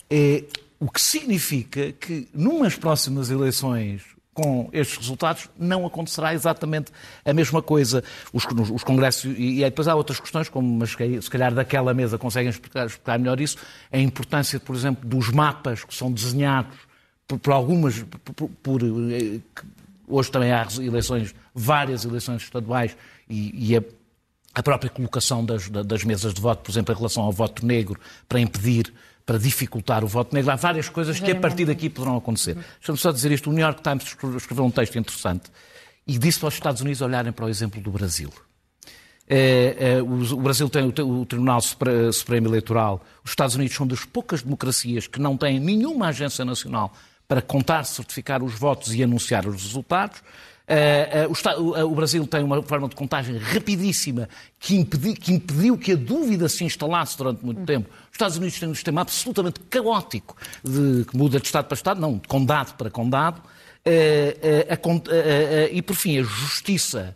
É, 0.10 0.44
o 0.80 0.92
que 0.92 1.00
significa 1.00 1.94
que, 1.94 2.28
numas 2.34 2.76
próximas 2.76 3.30
eleições 3.30 4.02
com 4.34 4.68
estes 4.74 4.98
resultados, 4.98 5.48
não 5.58 5.86
acontecerá 5.86 6.34
exatamente 6.34 6.92
a 7.24 7.34
mesma 7.34 7.62
coisa. 7.62 8.04
Os, 8.32 8.46
os 8.72 8.84
congressos, 8.84 9.26
e, 9.38 9.60
e 9.60 9.64
depois 9.64 9.88
há 9.88 9.96
outras 9.96 10.20
questões, 10.20 10.50
como 10.50 10.68
mas 10.78 10.92
se 10.92 11.30
calhar 11.30 11.54
daquela 11.54 11.94
mesa 11.94 12.18
conseguem 12.18 12.50
explicar, 12.50 12.88
explicar 12.88 13.20
melhor 13.20 13.40
isso, 13.40 13.58
a 13.92 13.98
importância, 13.98 14.60
por 14.60 14.76
exemplo, 14.76 15.08
dos 15.08 15.30
mapas 15.30 15.84
que 15.84 15.94
são 15.94 16.12
desenhados 16.12 16.78
por, 17.28 17.40
por 17.40 17.54
algumas, 17.54 18.04
por, 18.36 18.50
por, 18.50 18.82
eh, 18.84 19.40
hoje 20.08 20.32
também 20.32 20.52
há 20.52 20.68
eleições, 20.82 21.34
várias 21.54 22.06
eleições 22.06 22.42
estaduais, 22.42 22.96
e, 23.30 23.72
e 23.72 23.78
a, 23.78 23.84
a, 24.56 24.64
própria 24.64 24.90
colocação 24.90 25.46
das, 25.46 25.70
das 25.70 26.04
mesas 26.04 26.34
de 26.34 26.42
voto, 26.42 26.64
por 26.64 26.72
exemplo, 26.72 26.94
em 26.94 26.98
relação 26.98 27.24
ao 27.24 27.32
voto 27.32 27.66
negro, 27.66 28.00
para 28.28 28.40
impedir 28.40 28.94
para 29.26 29.38
dificultar 29.38 30.04
o 30.04 30.08
voto 30.08 30.34
negro. 30.36 30.52
Há 30.52 30.56
várias 30.56 30.90
coisas 30.90 31.20
que 31.20 31.32
a 31.32 31.36
partir 31.36 31.66
daqui 31.66 31.90
poderão 31.90 32.18
acontecer. 32.18 32.56
Deixa-me 32.56 32.98
só 32.98 33.12
dizer 33.12 33.32
isto. 33.32 33.50
O 33.50 33.54
New 33.54 33.64
York 33.64 33.82
Times 33.82 34.18
escreveu 34.36 34.66
um 34.66 34.72
texto 34.72 34.98
interessante 34.98 35.50
e 36.06 36.18
disse 36.18 36.40
para 36.40 36.50
os 36.50 36.54
Estados 36.54 36.82
Unidos 36.82 37.02
olharem 37.02 37.32
para 37.32 37.46
o 37.46 37.50
exemplo 37.50 37.82
do 37.82 37.92
Brasil. 37.92 38.30
É, 39.28 39.76
é, 39.80 40.02
o, 40.02 40.38
Brasil 40.38 40.70
tem 40.70 40.86
o, 40.86 41.26
Tribunal 41.26 41.62
Supremo 41.62 42.48
Eleitoral. 42.48 43.02
Os 43.24 43.32
Estados 43.32 43.56
Unidos 43.56 43.76
são 43.76 43.88
das 43.88 44.04
poucas 44.04 44.42
democracias 44.42 45.08
que 45.08 45.20
não 45.20 45.38
têm 45.38 45.60
nenhuma 45.60 46.08
agência 46.08 46.44
nacional 46.44 46.94
para 47.28 47.42
contar, 47.42 47.86
certificar 47.86 48.44
os 48.44 48.54
votos 48.54 48.94
e 48.94 49.02
anunciar 49.02 49.48
os 49.48 49.64
resultados. 49.64 50.22
Uh, 50.66 51.62
o, 51.62 51.82
uh, 51.82 51.92
o, 51.92 51.94
Brasil 51.94 52.26
tem 52.26 52.42
uma 52.42 52.64
forma 52.64 52.88
de 52.88 52.96
contagem 52.96 53.38
rapidíssima 53.38 54.30
que, 54.58 54.78
impedi, 54.78 55.14
que, 55.14 55.34
impediu 55.34 55.78
que 55.78 55.92
a 55.92 55.96
dúvida 55.96 56.48
se 56.48 56.64
instalasse 56.64 57.18
durante 57.18 57.44
muito 57.46 57.66
tempo. 57.66 57.90
Os 58.06 58.14
Estados 58.14 58.38
Unidos 58.38 58.58
têm 58.58 58.70
um 58.70 58.76
sistema 58.76 59.02
absolutamente 59.02 59.60
caótico 59.60 60.38
de, 60.64 61.04
que 61.04 61.18
muda 61.18 61.38
de 61.38 61.46
Estado 61.46 61.66
para 61.66 61.76
Estado, 61.76 62.00
não, 62.00 62.18
de 62.18 62.28
condado 62.30 62.76
para 62.76 62.90
condado. 62.90 63.42
e, 65.70 65.82
por 65.82 65.96
fim, 65.98 66.20
a 66.20 66.24
justiça, 66.24 67.14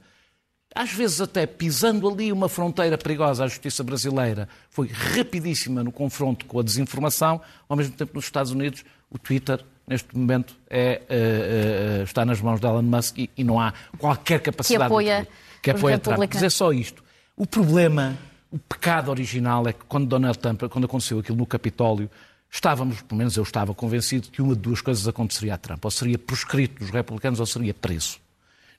às 0.75 0.91
vezes 0.91 1.21
até 1.21 1.45
pisando 1.45 2.09
ali 2.09 2.33
uma 2.33 2.49
fronteira 2.49 2.97
perigosa, 2.97 3.45
a 3.45 3.47
justiça 3.47 3.81
brasileira 3.81 4.49
foi 4.69 4.89
rapidíssima 4.89 5.85
no 5.85 5.91
confronto 5.93 6.45
com 6.45 6.59
a 6.59 6.63
desinformação, 6.63 7.39
ao 7.69 7.77
mesmo 7.77 7.95
tempo 7.95 8.11
nos 8.13 8.25
Estados 8.25 8.51
Unidos 8.51 8.83
o 9.09 9.17
Twitter 9.17 9.63
neste 9.87 10.15
momento 10.15 10.55
é, 10.69 11.01
uh, 11.09 12.01
uh, 12.01 12.03
está 12.03 12.25
nas 12.25 12.41
mãos 12.41 12.59
de 12.59 12.67
Elon 12.67 12.81
Musk 12.81 13.17
e, 13.17 13.29
e 13.37 13.43
não 13.43 13.59
há 13.59 13.73
qualquer 13.97 14.41
capacidade 14.41 14.89
que 14.89 14.93
apoia, 14.93 15.21
de, 15.21 15.27
que 15.61 15.71
apoia 15.71 15.97
Trump. 15.97 16.29
Dizer 16.29 16.51
só 16.51 16.73
isto. 16.73 17.03
O 17.35 17.45
problema, 17.45 18.17
o 18.51 18.59
pecado 18.59 19.09
original 19.09 19.67
é 19.67 19.73
que 19.73 19.85
quando 19.87 20.05
Donald 20.05 20.37
Trump, 20.39 20.63
quando 20.69 20.85
aconteceu 20.85 21.19
aquilo 21.19 21.37
no 21.37 21.45
Capitólio, 21.45 22.09
estávamos, 22.51 23.01
pelo 23.01 23.17
menos 23.17 23.37
eu 23.37 23.43
estava 23.43 23.73
convencido, 23.73 24.29
que 24.29 24.41
uma 24.41 24.55
de 24.55 24.61
duas 24.61 24.81
coisas 24.81 25.07
aconteceria 25.07 25.53
a 25.53 25.57
Trump. 25.57 25.83
Ou 25.85 25.91
seria 25.91 26.17
proscrito 26.17 26.79
dos 26.79 26.89
republicanos 26.89 27.39
ou 27.39 27.45
seria 27.45 27.73
preso. 27.73 28.19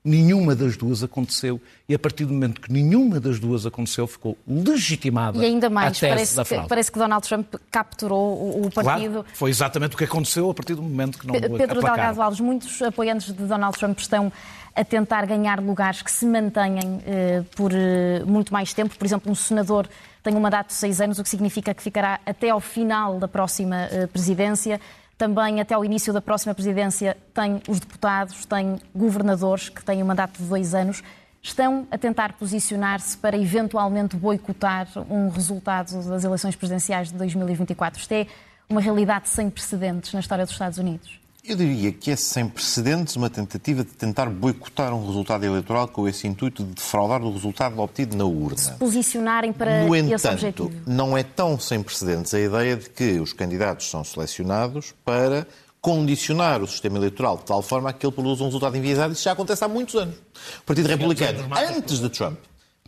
Nenhuma 0.05 0.55
das 0.55 0.76
duas 0.76 1.02
aconteceu 1.02 1.61
e 1.88 1.95
a 1.95 1.99
partir 1.99 2.25
do 2.25 2.33
momento 2.33 2.61
que 2.61 2.73
nenhuma 2.73 3.19
das 3.19 3.40
duas 3.40 3.67
aconteceu, 3.67 4.07
ficou 4.07 4.38
legitimada 4.47 5.38
e 5.38 5.45
ainda 5.45 5.69
mais, 5.69 5.99
parece 5.99 6.37
da 6.37 6.45
fraude. 6.45 6.64
Que, 6.64 6.69
parece 6.69 6.93
que 6.93 6.99
Donald 6.99 7.26
Trump 7.26 7.55
capturou 7.71 8.64
o 8.64 8.71
partido. 8.71 9.25
Claro, 9.25 9.26
foi 9.35 9.50
exatamente 9.50 9.95
o 9.97 9.99
que 9.99 10.05
aconteceu 10.05 10.49
a 10.49 10.55
partir 10.55 10.75
do 10.75 10.83
momento 10.83 11.19
que 11.19 11.26
não 11.26 11.35
Pedro 11.35 11.55
aplacaram. 11.55 11.83
Delgado 11.83 12.23
Alves, 12.23 12.40
muitos 12.40 12.81
apoiantes 12.81 13.26
de 13.35 13.45
Donald 13.45 13.76
Trump 13.76 13.99
estão 13.99 14.33
a 14.75 14.85
tentar 14.85 15.26
ganhar 15.26 15.61
lugares 15.61 16.02
que 16.02 16.11
se 16.11 16.25
mantenham 16.25 17.02
eh, 17.05 17.43
por 17.57 17.73
eh, 17.75 18.23
muito 18.25 18.52
mais 18.52 18.73
tempo. 18.73 18.97
Por 18.97 19.05
exemplo, 19.05 19.31
um 19.31 19.35
senador 19.35 19.88
tem 20.23 20.37
um 20.37 20.40
mandato 20.40 20.69
de 20.69 20.75
seis 20.75 21.00
anos, 21.00 21.19
o 21.19 21.23
que 21.25 21.28
significa 21.28 21.75
que 21.75 21.83
ficará 21.83 22.21
até 22.25 22.50
ao 22.50 22.61
final 22.61 23.19
da 23.19 23.26
próxima 23.26 23.88
eh, 23.90 24.07
presidência 24.07 24.81
também 25.18 25.60
até 25.60 25.75
ao 25.75 25.84
início 25.84 26.12
da 26.12 26.20
próxima 26.20 26.54
presidência 26.54 27.16
tem 27.34 27.60
os 27.68 27.80
deputados, 27.80 28.46
tem 28.46 28.78
governadores 28.94 29.68
que 29.68 29.84
têm 29.84 30.00
um 30.00 30.06
mandato 30.06 30.40
de 30.40 30.48
dois 30.48 30.75
anos. 30.75 31.02
Estão 31.42 31.87
a 31.90 31.98
tentar 31.98 32.34
posicionar-se 32.34 33.18
para 33.18 33.37
eventualmente 33.37 34.16
boicotar 34.16 34.87
um 35.10 35.28
resultado 35.28 35.92
das 36.08 36.22
eleições 36.22 36.54
presidenciais 36.54 37.08
de 37.08 37.18
2024. 37.18 38.00
Isto 38.00 38.12
é 38.12 38.26
uma 38.70 38.80
realidade 38.80 39.28
sem 39.28 39.50
precedentes 39.50 40.12
na 40.12 40.20
história 40.20 40.44
dos 40.44 40.52
Estados 40.52 40.78
Unidos. 40.78 41.27
Eu 41.45 41.57
diria 41.57 41.92
que 41.92 42.11
é 42.11 42.16
sem 42.16 42.47
precedentes 42.47 43.16
uma 43.16 43.30
tentativa 43.30 43.83
de 43.83 43.90
tentar 43.90 44.28
boicotar 44.28 44.92
um 44.92 45.07
resultado 45.07 45.45
eleitoral 45.45 45.88
com 45.88 46.07
esse 46.07 46.26
intuito 46.26 46.62
de 46.62 46.75
defraudar 46.75 47.23
o 47.23 47.33
resultado 47.33 47.78
obtido 47.78 48.16
na 48.16 48.25
urna. 48.25 48.59
Se 48.59 48.73
posicionarem 48.73 49.52
para 49.52 49.85
no 49.85 49.97
esse 49.97 50.12
entanto, 50.12 50.33
objetivo. 50.64 50.73
não 50.87 51.16
é 51.16 51.23
tão 51.23 51.59
sem 51.59 51.83
precedentes 51.83 52.35
a 52.35 52.40
ideia 52.40 52.76
de 52.76 52.90
que 52.90 53.18
os 53.18 53.33
candidatos 53.33 53.88
são 53.88 54.04
selecionados 54.04 54.95
para 55.04 55.47
condicionar 55.80 56.61
o 56.61 56.66
sistema 56.66 56.99
eleitoral 56.99 57.38
de 57.38 57.45
tal 57.45 57.62
forma 57.62 57.92
que 57.92 58.04
ele 58.04 58.12
produza 58.12 58.42
um 58.42 58.47
resultado 58.47 58.76
enviesado. 58.76 59.12
Isso 59.12 59.23
já 59.23 59.32
acontece 59.32 59.65
há 59.65 59.69
muitos 59.69 59.95
anos. 59.95 60.17
O 60.60 60.65
Partido 60.67 60.86
Republicano, 60.89 61.49
antes 61.56 62.00
de 62.00 62.08
Trump, 62.10 62.39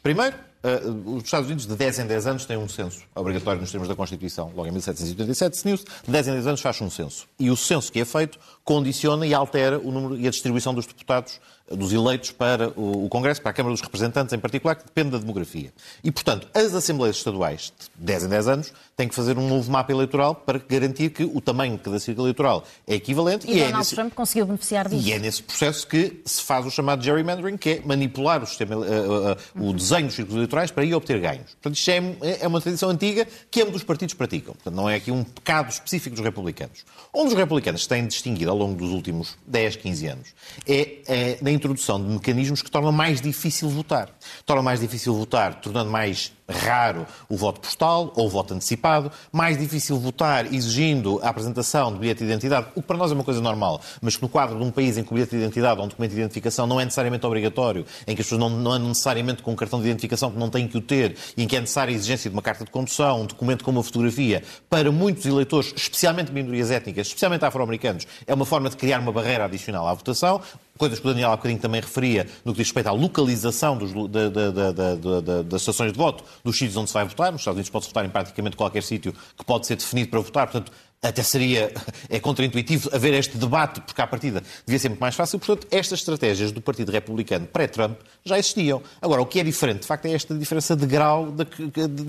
primeiro, 0.02 0.36
Uh, 0.62 1.16
os 1.16 1.24
Estados 1.24 1.46
Unidos, 1.46 1.66
de 1.66 1.74
10 1.74 2.00
em 2.00 2.06
10 2.06 2.26
anos, 2.26 2.44
têm 2.44 2.56
um 2.56 2.68
censo 2.68 3.02
obrigatório 3.14 3.60
nos 3.60 3.70
termos 3.70 3.88
da 3.88 3.94
Constituição. 3.94 4.52
Logo 4.54 4.68
em 4.68 4.72
1787 4.72 5.56
definiu-se, 5.56 5.84
de 5.84 6.10
10 6.10 6.28
em 6.28 6.32
10 6.32 6.46
anos 6.48 6.60
faz 6.60 6.80
um 6.82 6.90
censo. 6.90 7.26
E 7.38 7.50
o 7.50 7.56
censo 7.56 7.90
que 7.90 8.00
é 8.00 8.04
feito 8.04 8.38
condiciona 8.62 9.26
e 9.26 9.32
altera 9.32 9.78
o 9.78 9.90
número 9.90 10.18
e 10.18 10.26
a 10.26 10.30
distribuição 10.30 10.74
dos 10.74 10.86
deputados 10.86 11.40
dos 11.70 11.92
eleitos 11.92 12.32
para 12.32 12.68
o 12.76 13.08
Congresso, 13.08 13.40
para 13.40 13.50
a 13.50 13.54
Câmara 13.54 13.72
dos 13.72 13.80
Representantes 13.80 14.32
em 14.32 14.38
particular, 14.38 14.74
que 14.74 14.84
depende 14.84 15.10
da 15.10 15.18
demografia. 15.18 15.72
E, 16.02 16.10
portanto, 16.10 16.48
as 16.52 16.74
Assembleias 16.74 17.16
Estaduais, 17.16 17.72
de 17.96 18.04
10 18.04 18.24
em 18.24 18.28
10 18.28 18.48
anos, 18.48 18.72
têm 18.96 19.08
que 19.08 19.14
fazer 19.14 19.38
um 19.38 19.48
novo 19.48 19.70
mapa 19.70 19.92
eleitoral 19.92 20.34
para 20.34 20.58
garantir 20.58 21.10
que 21.10 21.24
o 21.24 21.40
tamanho 21.40 21.76
de 21.76 21.82
cada 21.82 21.98
círculo 21.98 22.26
eleitoral 22.26 22.64
é 22.86 22.94
equivalente. 22.94 23.46
E, 23.46 23.52
e 23.52 23.54
Donald 23.54 23.74
é 23.74 23.78
nesse... 23.78 23.94
Trump 23.94 24.14
conseguiu 24.14 24.46
beneficiar 24.46 24.88
disso. 24.88 25.06
E 25.06 25.12
é 25.12 25.18
nesse 25.18 25.42
processo 25.42 25.86
que 25.86 26.20
se 26.24 26.42
faz 26.42 26.66
o 26.66 26.70
chamado 26.70 27.02
gerrymandering, 27.02 27.56
que 27.56 27.70
é 27.70 27.82
manipular 27.84 28.42
o, 28.42 28.46
sistema, 28.46 28.76
uh, 28.76 28.80
uh, 28.82 29.68
o 29.68 29.72
desenho 29.72 30.06
dos 30.06 30.16
círculos 30.16 30.36
eleitorais 30.36 30.70
para 30.70 30.84
ir 30.84 30.94
obter 30.94 31.20
ganhos. 31.20 31.52
Portanto, 31.52 31.76
isto 31.76 31.90
é, 31.90 32.38
é 32.40 32.46
uma 32.46 32.60
tradição 32.60 32.90
antiga 32.90 33.26
que 33.50 33.62
ambos 33.62 33.76
os 33.76 33.84
partidos 33.84 34.14
praticam. 34.14 34.54
Portanto, 34.54 34.74
não 34.74 34.88
é 34.90 34.96
aqui 34.96 35.10
um 35.10 35.22
pecado 35.22 35.70
específico 35.70 36.16
dos 36.16 36.24
republicanos. 36.24 36.84
Onde 37.12 37.28
os 37.28 37.38
republicanos 37.38 37.86
têm 37.86 38.06
distinguido 38.06 38.50
ao 38.50 38.56
longo 38.56 38.74
dos 38.74 38.90
últimos 38.90 39.36
10, 39.46 39.76
15 39.76 40.06
anos 40.06 40.34
é, 40.66 40.98
é 41.06 41.38
na 41.40 41.50
introdução 41.60 42.02
de 42.02 42.10
mecanismos 42.10 42.62
que 42.62 42.70
tornam 42.70 42.90
mais 42.90 43.20
difícil 43.20 43.68
votar. 43.68 44.10
Tornam 44.44 44.64
mais 44.64 44.80
difícil 44.80 45.14
votar, 45.14 45.60
tornando 45.60 45.90
mais 45.90 46.32
raro 46.50 47.06
o 47.28 47.36
voto 47.36 47.60
postal 47.60 48.12
ou 48.16 48.26
o 48.26 48.28
voto 48.28 48.54
antecipado, 48.54 49.10
mais 49.32 49.58
difícil 49.58 49.98
votar 49.98 50.52
exigindo 50.52 51.20
a 51.22 51.28
apresentação 51.28 51.92
de 51.92 51.98
bilhete 51.98 52.18
de 52.18 52.24
identidade, 52.24 52.66
o 52.74 52.82
que 52.82 52.86
para 52.86 52.96
nós 52.96 53.10
é 53.10 53.14
uma 53.14 53.24
coisa 53.24 53.40
normal, 53.40 53.80
mas 54.00 54.16
que 54.16 54.22
no 54.22 54.28
quadro 54.28 54.58
de 54.58 54.64
um 54.64 54.70
país 54.70 54.96
em 54.98 55.04
que 55.04 55.10
o 55.10 55.14
bilhete 55.14 55.30
de 55.30 55.42
identidade 55.42 55.78
ou 55.78 55.86
um 55.86 55.88
documento 55.88 56.10
de 56.12 56.18
identificação 56.18 56.66
não 56.66 56.80
é 56.80 56.84
necessariamente 56.84 57.26
obrigatório, 57.26 57.84
em 58.06 58.14
que 58.14 58.20
as 58.20 58.26
pessoas 58.26 58.40
não, 58.40 58.48
andam 58.72 58.88
necessariamente 58.88 59.42
com 59.42 59.52
um 59.52 59.56
cartão 59.56 59.80
de 59.80 59.86
identificação 59.86 60.30
que 60.30 60.38
não 60.38 60.50
têm 60.50 60.66
que 60.66 60.76
o 60.76 60.80
ter, 60.80 61.16
e 61.36 61.42
em 61.42 61.46
que 61.46 61.56
é 61.56 61.60
necessária 61.60 61.92
a 61.92 61.96
exigência 61.96 62.30
de 62.30 62.36
uma 62.36 62.42
carta 62.42 62.64
de 62.64 62.70
condução, 62.70 63.22
um 63.22 63.26
documento 63.26 63.64
com 63.64 63.70
uma 63.70 63.82
fotografia, 63.82 64.42
para 64.68 64.90
muitos 64.90 65.26
eleitores, 65.26 65.72
especialmente 65.76 66.32
minorias 66.32 66.70
étnicas, 66.70 67.06
especialmente 67.06 67.44
afro-americanos, 67.44 68.06
é 68.26 68.34
uma 68.34 68.44
forma 68.44 68.68
de 68.68 68.76
criar 68.76 69.00
uma 69.00 69.12
barreira 69.12 69.44
adicional 69.44 69.86
à 69.86 69.94
votação 69.94 70.40
coisas 70.80 70.98
que 70.98 71.06
o 71.06 71.10
Daniel 71.10 71.30
há 71.30 71.36
bocadinho 71.36 71.60
também 71.60 71.82
referia 71.82 72.26
no 72.42 72.52
que 72.52 72.58
diz 72.58 72.68
respeito 72.68 72.86
à 72.86 72.92
localização 72.92 73.76
das 73.76 75.60
estações 75.60 75.92
de 75.92 75.98
voto, 75.98 76.24
dos 76.44 76.56
sítios 76.56 76.76
onde 76.76 76.88
se 76.88 76.94
vai 76.94 77.04
votar. 77.04 77.32
Nos 77.32 77.40
Estados 77.40 77.56
Unidos 77.56 77.70
pode-se 77.70 77.90
votar 77.90 78.04
em 78.04 78.10
praticamente 78.10 78.56
qualquer 78.56 78.82
sítio 78.82 79.12
que 79.36 79.44
pode 79.44 79.66
ser 79.66 79.76
definido 79.76 80.10
para 80.10 80.20
votar. 80.20 80.46
Portanto, 80.46 80.72
até 81.02 81.22
seria, 81.22 81.72
é 82.08 82.20
contraintuitivo 82.20 82.90
haver 82.92 83.14
este 83.14 83.38
debate, 83.38 83.80
porque 83.80 84.00
à 84.00 84.06
partida 84.06 84.42
devia 84.66 84.78
ser 84.78 84.88
muito 84.90 85.00
mais 85.00 85.14
fácil. 85.14 85.38
Portanto, 85.38 85.66
estas 85.70 86.00
estratégias 86.00 86.52
do 86.52 86.60
Partido 86.60 86.92
Republicano 86.92 87.46
pré-Trump 87.46 87.98
já 88.24 88.38
existiam. 88.38 88.82
Agora, 89.00 89.22
o 89.22 89.26
que 89.26 89.40
é 89.40 89.44
diferente, 89.44 89.80
de 89.80 89.86
facto, 89.86 90.06
é 90.06 90.12
esta 90.12 90.34
diferença 90.34 90.76
de 90.76 90.86
grau 90.86 91.30
da, 91.30 91.46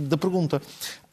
da 0.04 0.18
pergunta. 0.18 0.62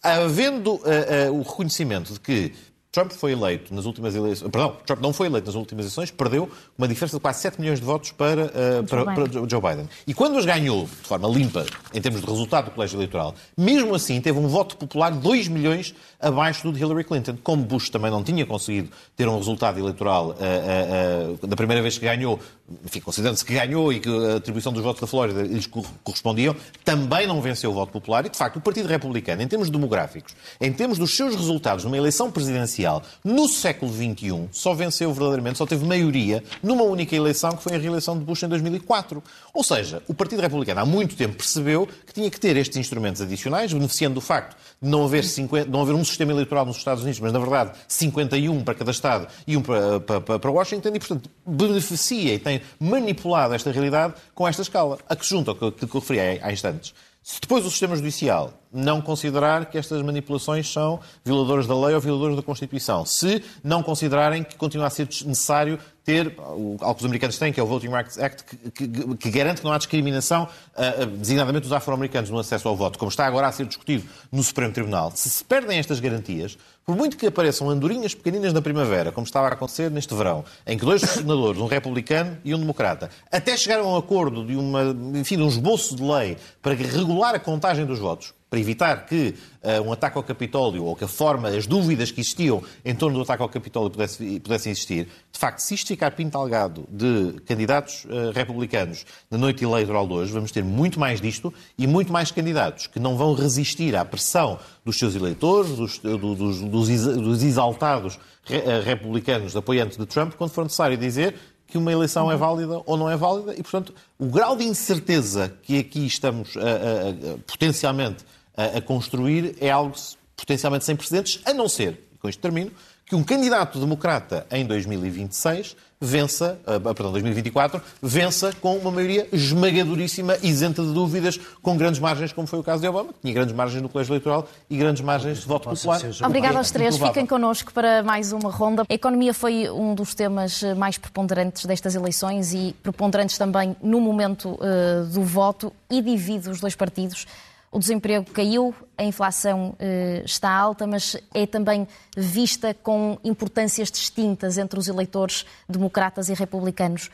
Havendo 0.03 0.75
uh, 0.75 1.31
uh, 1.31 1.39
o 1.39 1.43
reconhecimento 1.43 2.13
de 2.13 2.21
que 2.21 2.53
Trump 2.91 3.13
foi 3.13 3.33
eleito 3.33 3.75
nas 3.75 3.85
últimas 3.85 4.15
eleições. 4.15 4.51
Perdão, 4.51 4.77
Trump 4.87 5.01
não 5.01 5.13
foi 5.13 5.27
eleito 5.27 5.47
nas 5.47 5.55
últimas 5.55 5.85
eleições, 5.85 6.11
perdeu 6.11 6.51
uma 6.77 6.89
diferença 6.89 7.17
de 7.17 7.21
quase 7.21 7.41
7 7.41 7.61
milhões 7.61 7.81
de 7.81 7.85
votos 7.85 8.13
para, 8.13 8.47
uh, 8.47 8.85
para, 8.89 9.05
para, 9.05 9.27
Joe 9.27 9.61
Biden. 9.61 9.89
E 10.07 10.15
quando 10.15 10.39
as 10.39 10.47
ganhou 10.47 10.85
de 10.85 11.07
forma 11.09 11.29
limpa, 11.29 11.67
em 11.93 12.01
termos 12.01 12.23
de 12.23 12.27
resultado 12.27 12.67
do 12.67 12.71
colégio 12.71 12.97
eleitoral, 12.97 13.35
mesmo 13.57 13.95
assim 13.95 14.19
teve 14.23 14.39
um 14.39 14.49
voto 14.49 14.75
popular 14.77 15.11
2 15.11 15.49
milhões 15.49 15.95
abaixo 16.19 16.63
do 16.63 16.73
de 16.73 16.81
Hillary 16.81 17.05
Clinton. 17.05 17.37
Como 17.43 17.63
Bush 17.63 17.91
também 17.91 18.11
não 18.11 18.25
tinha 18.25 18.47
conseguido 18.47 18.89
ter 19.15 19.29
um 19.29 19.37
resultado 19.37 19.79
eleitoral 19.79 20.31
uh, 20.31 21.43
uh, 21.43 21.47
da 21.47 21.57
primeira 21.57 21.83
vez 21.83 21.99
que 21.99 22.07
ganhou, 22.07 22.41
enfim, 22.87 23.01
considerando-se 23.01 23.45
que 23.45 23.53
ganhou 23.53 23.93
e 23.93 24.01
que 24.01 24.09
a 24.09 24.37
atribuição 24.37 24.73
dos 24.73 24.83
votos 24.83 25.03
da 25.03 25.07
Flórida 25.07 25.43
lhes 25.43 25.67
correspondiam, 25.67 26.57
também 26.87 27.27
não 27.27 27.43
venceu 27.43 27.71
o 27.71 27.75
voto 27.75 27.93
popular. 27.93 28.25
E, 28.25 28.31
de 28.31 28.39
facto, 28.39 28.57
o 28.57 28.61
Partido 28.63 28.89
Republicano, 28.89 29.43
em 29.43 29.47
termos 29.47 29.69
demográficos, 29.69 30.35
em 30.59 30.73
termos 30.73 30.97
dos 30.97 31.15
seus 31.15 31.37
resultados 31.37 31.85
numa 31.85 31.97
eleição 31.97 32.31
presidencial, 32.31 32.78
Judicial, 32.79 33.03
no 33.25 33.49
século 33.49 33.93
XXI, 33.93 34.49
só 34.53 34.73
venceu 34.73 35.13
verdadeiramente, 35.13 35.59
só 35.59 35.67
teve 35.67 35.85
maioria 35.85 36.43
numa 36.63 36.85
única 36.85 37.15
eleição, 37.15 37.51
que 37.51 37.63
foi 37.63 37.75
a 37.75 37.79
reeleição 37.79 38.17
de 38.17 38.25
Bush 38.25 38.45
em 38.45 38.49
2004. 38.49 39.23
Ou 39.53 39.65
seja, 39.65 40.03
o 40.07 40.15
Partido 40.15 40.41
Republicano 40.41 40.81
há 40.81 40.87
muito 40.87 41.17
tempo 41.17 41.37
percebeu 41.37 41.89
que 42.07 42.13
tinha 42.13 42.31
que 42.31 42.39
ter 42.39 42.57
estes 42.57 42.77
instrumentos 42.77 43.21
adicionais, 43.21 43.73
beneficiando 43.73 44.15
do 44.15 44.21
facto 44.21 44.57
de 44.81 44.89
não 44.89 45.05
haver, 45.05 45.25
50, 45.25 45.69
não 45.69 45.83
haver 45.83 45.95
um 45.95 46.05
sistema 46.05 46.33
eleitoral 46.33 46.65
nos 46.65 46.77
Estados 46.77 47.03
Unidos, 47.03 47.21
mas 47.21 47.33
na 47.33 47.39
verdade 47.39 47.73
51 47.89 48.63
para 48.63 48.75
cada 48.75 48.91
Estado 48.91 49.27
e 49.47 49.57
um 49.57 49.63
para, 49.63 50.01
para, 50.01 50.39
para 50.39 50.51
Washington, 50.51 50.91
e 50.95 50.99
portanto 50.99 51.29
beneficia 51.45 52.35
e 52.35 52.39
tem 52.39 52.61
manipulado 52.79 53.55
esta 53.55 53.73
realidade 53.73 54.15
com 54.35 54.47
esta 54.47 54.63
escala, 54.63 54.99
a 55.09 55.17
que 55.17 55.25
se 55.25 55.31
junta 55.31 55.51
ao 55.51 55.57
que, 55.57 55.87
que 55.87 55.95
eu 55.97 56.01
referi 56.01 56.41
há 56.41 56.53
instantes. 56.53 56.95
Se 57.23 57.41
depois 57.41 57.67
o 57.67 57.71
sistema 57.71 57.95
judicial 57.95 58.53
não 58.73 59.01
considerar 59.01 59.67
que 59.67 59.77
estas 59.77 60.03
manipulações 60.03 60.71
são 60.71 61.01
violadoras 61.25 61.67
da 61.67 61.79
lei 61.79 61.95
ou 61.95 62.01
violadoras 62.01 62.37
da 62.37 62.43
Constituição, 62.43 63.05
se 63.05 63.43
não 63.63 63.83
considerarem 63.83 64.43
que 64.43 64.57
continua 64.57 64.87
a 64.87 64.91
ser 64.91 65.07
necessário 65.27 65.79
ter 66.05 66.35
algo 66.39 66.95
que 66.95 67.01
os 67.01 67.05
americanos 67.05 67.39
têm, 67.39 67.53
que 67.53 67.61
é 67.61 67.63
o 67.63 67.67
Voting 67.67 67.89
Rights 67.89 68.19
Act, 68.19 68.45
que, 68.45 68.89
que, 68.89 69.17
que 69.17 69.31
garante 69.31 69.61
que 69.61 69.67
não 69.67 69.73
há 69.73 69.79
discriminação, 69.79 70.49
uh, 70.75 71.07
designadamente 71.07 71.65
dos 71.65 71.73
afro-americanos, 71.73 72.31
no 72.31 72.39
acesso 72.39 72.67
ao 72.67 72.75
voto, 72.75 72.99
como 72.99 73.11
está 73.11 73.27
agora 73.27 73.47
a 73.47 73.53
ser 73.53 73.67
discutido 73.67 74.09
no 74.33 74.43
Supremo 74.43 74.73
Tribunal. 74.73 75.13
Se 75.15 75.29
se 75.29 75.45
perdem 75.45 75.79
estas 75.79 76.01
garantias, 76.01 76.57
por 76.89 76.97
muito 76.97 77.19
que 77.19 77.27
apareçam 77.27 77.69
andorinhas 77.69 78.15
pequeninas 78.15 78.51
na 78.51 78.63
primavera, 78.63 79.13
como 79.13 79.27
estava 79.27 79.47
a 79.47 79.53
acontecer 79.53 79.91
neste 79.91 80.15
verão, 80.15 80.43
em 80.67 80.79
que 80.79 80.87
dois 80.87 81.03
senadores, 81.03 81.61
um 81.61 81.67
republicano 81.67 82.39
e 82.43 82.55
um 82.55 82.59
democrata, 82.59 83.11
até 83.31 83.55
chegaram 83.59 83.85
a 83.85 83.93
um 83.93 83.97
acordo 83.99 84.43
de, 84.43 84.57
uma, 84.57 84.97
enfim, 85.15 85.37
de 85.37 85.43
um 85.43 85.49
esboço 85.49 85.95
de 85.95 86.03
lei 86.03 86.39
para 86.63 86.73
regular 86.73 87.35
a 87.35 87.39
contagem 87.39 87.85
dos 87.85 87.99
votos, 87.99 88.33
para 88.49 88.59
evitar 88.59 89.05
que 89.05 89.35
uh, 89.63 89.83
um 89.87 89.93
ataque 89.93 90.17
ao 90.17 90.23
Capitólio 90.23 90.85
ou 90.85 90.97
que 90.97 91.05
a 91.05 91.09
forma, 91.09 91.49
as 91.49 91.67
dúvidas 91.67 92.11
que 92.11 92.23
existiam 92.23 92.63
em 92.83 92.95
torno 92.95 93.19
do 93.19 93.23
ataque 93.23 93.43
ao 93.43 93.49
Capitólio 93.51 93.91
pudesse, 93.91 94.41
pudessem 94.41 94.73
existir, 94.73 95.09
de 95.31 95.39
facto, 95.39 95.59
se 95.59 95.75
isto 95.75 95.89
ficar 95.89 96.13
pintalgado 96.13 96.87
de 96.91 97.39
candidatos 97.45 98.07
uh, 98.07 98.31
republicanos 98.33 99.05
na 99.31 99.37
noite 99.37 99.63
eleitoral 99.63 100.07
de 100.07 100.15
hoje, 100.15 100.33
vamos 100.33 100.51
ter 100.51 100.65
muito 100.65 100.99
mais 100.99 101.21
disto 101.21 101.53
e 101.77 101.87
muito 101.87 102.11
mais 102.11 102.31
candidatos 102.31 102.87
que 102.87 102.99
não 102.99 103.15
vão 103.15 103.35
resistir 103.35 103.95
à 103.95 104.05
pressão 104.07 104.59
dos 104.89 104.99
seus 104.99 105.15
eleitores, 105.15 105.73
dos, 105.73 105.99
dos, 105.99 106.61
dos, 106.63 107.01
dos 107.03 107.43
exaltados 107.43 108.19
eh, 108.49 108.81
republicanos 108.83 109.55
apoiantes 109.55 109.99
de 109.99 110.07
Trump, 110.07 110.33
quando 110.33 110.49
for 110.49 110.65
necessário 110.65 110.97
dizer 110.97 111.35
que 111.67 111.77
uma 111.77 111.93
eleição 111.93 112.33
é 112.33 112.37
válida 112.39 112.81
ou 112.87 112.97
não 112.97 113.11
é 113.11 113.15
válida 113.15 113.53
e, 113.53 113.63
portanto, 113.63 113.95
o 114.19 114.25
grau 114.25 114.57
de 114.57 114.65
incerteza 114.65 115.53
que 115.63 115.79
aqui 115.79 116.07
estamos 116.07 116.57
a, 116.57 116.61
a, 116.61 117.35
a, 117.35 117.39
potencialmente 117.47 118.25
a, 118.57 118.81
construir 118.81 119.57
é 119.61 119.71
algo 119.71 119.95
potencialmente 120.35 120.87
sem 120.87 120.97
precedentes, 120.97 121.39
a 121.45 121.53
não 121.53 121.69
ser, 121.69 122.09
com 122.19 122.27
isto 122.27 122.41
termino, 122.41 122.73
que 123.05 123.15
um 123.15 123.23
candidato 123.23 123.79
democrata 123.79 124.47
em 124.51 124.65
2026 124.65 125.77
vença, 126.01 126.59
uh, 126.67 126.81
perdão, 126.95 127.13
2024, 127.13 127.81
vença 128.03 128.53
com 128.61 128.77
uma 128.77 128.91
maioria 128.91 129.27
esmagadoríssima, 129.33 130.37
isenta 130.43 130.83
de 130.83 130.93
dúvidas, 130.93 131.39
com 131.63 131.77
grandes 131.77 132.01
margens, 132.01 132.33
como 132.33 132.47
foi 132.47 132.59
o 132.59 132.63
caso 132.63 132.81
de 132.81 132.89
Obama, 132.89 133.13
que 133.13 133.21
tinha 133.23 133.35
grandes 133.35 133.55
margens 133.55 133.83
no 133.83 133.89
colégio 133.89 134.13
eleitoral 134.13 134.49
e 134.71 134.77
grandes 134.77 135.03
margens 135.03 135.41
de 135.41 135.47
voto 135.47 135.69
popular. 135.69 136.01
Obrigada 136.25 136.59
aos 136.59 136.71
três. 136.71 136.97
Fiquem 136.97 137.27
connosco 137.27 137.73
para 137.73 138.03
mais 138.03 138.33
uma 138.33 138.51
ronda. 138.51 138.85
A 138.89 138.95
economia 138.95 139.35
foi 139.35 139.69
um 139.71 139.95
dos 139.95 140.15
temas 140.15 140.63
mais 140.77 140.99
preponderantes 140.99 141.65
destas 141.65 141.95
eleições 141.95 142.53
e 142.55 142.75
preponderantes 142.83 143.37
também 143.37 143.77
no 143.83 144.01
momento 144.01 144.51
uh, 144.51 145.05
do 145.13 145.23
voto 145.23 145.73
e 145.91 146.01
divide 146.01 146.49
os 146.49 146.61
dois 146.61 146.75
partidos. 146.75 147.27
O 147.71 147.79
desemprego 147.79 148.31
caiu, 148.31 148.75
a 148.97 149.05
inflação 149.05 149.75
eh, 149.79 150.23
está 150.25 150.51
alta, 150.51 150.87
mas 150.87 151.17
é 151.35 151.47
também 151.47 151.87
vista 152.17 152.73
com 152.73 153.19
importâncias 153.23 153.91
distintas 153.91 154.57
entre 154.57 154.79
os 154.79 154.89
eleitores 154.89 155.45
democratas 155.69 156.29
e 156.31 156.35
republicanos. 156.35 157.11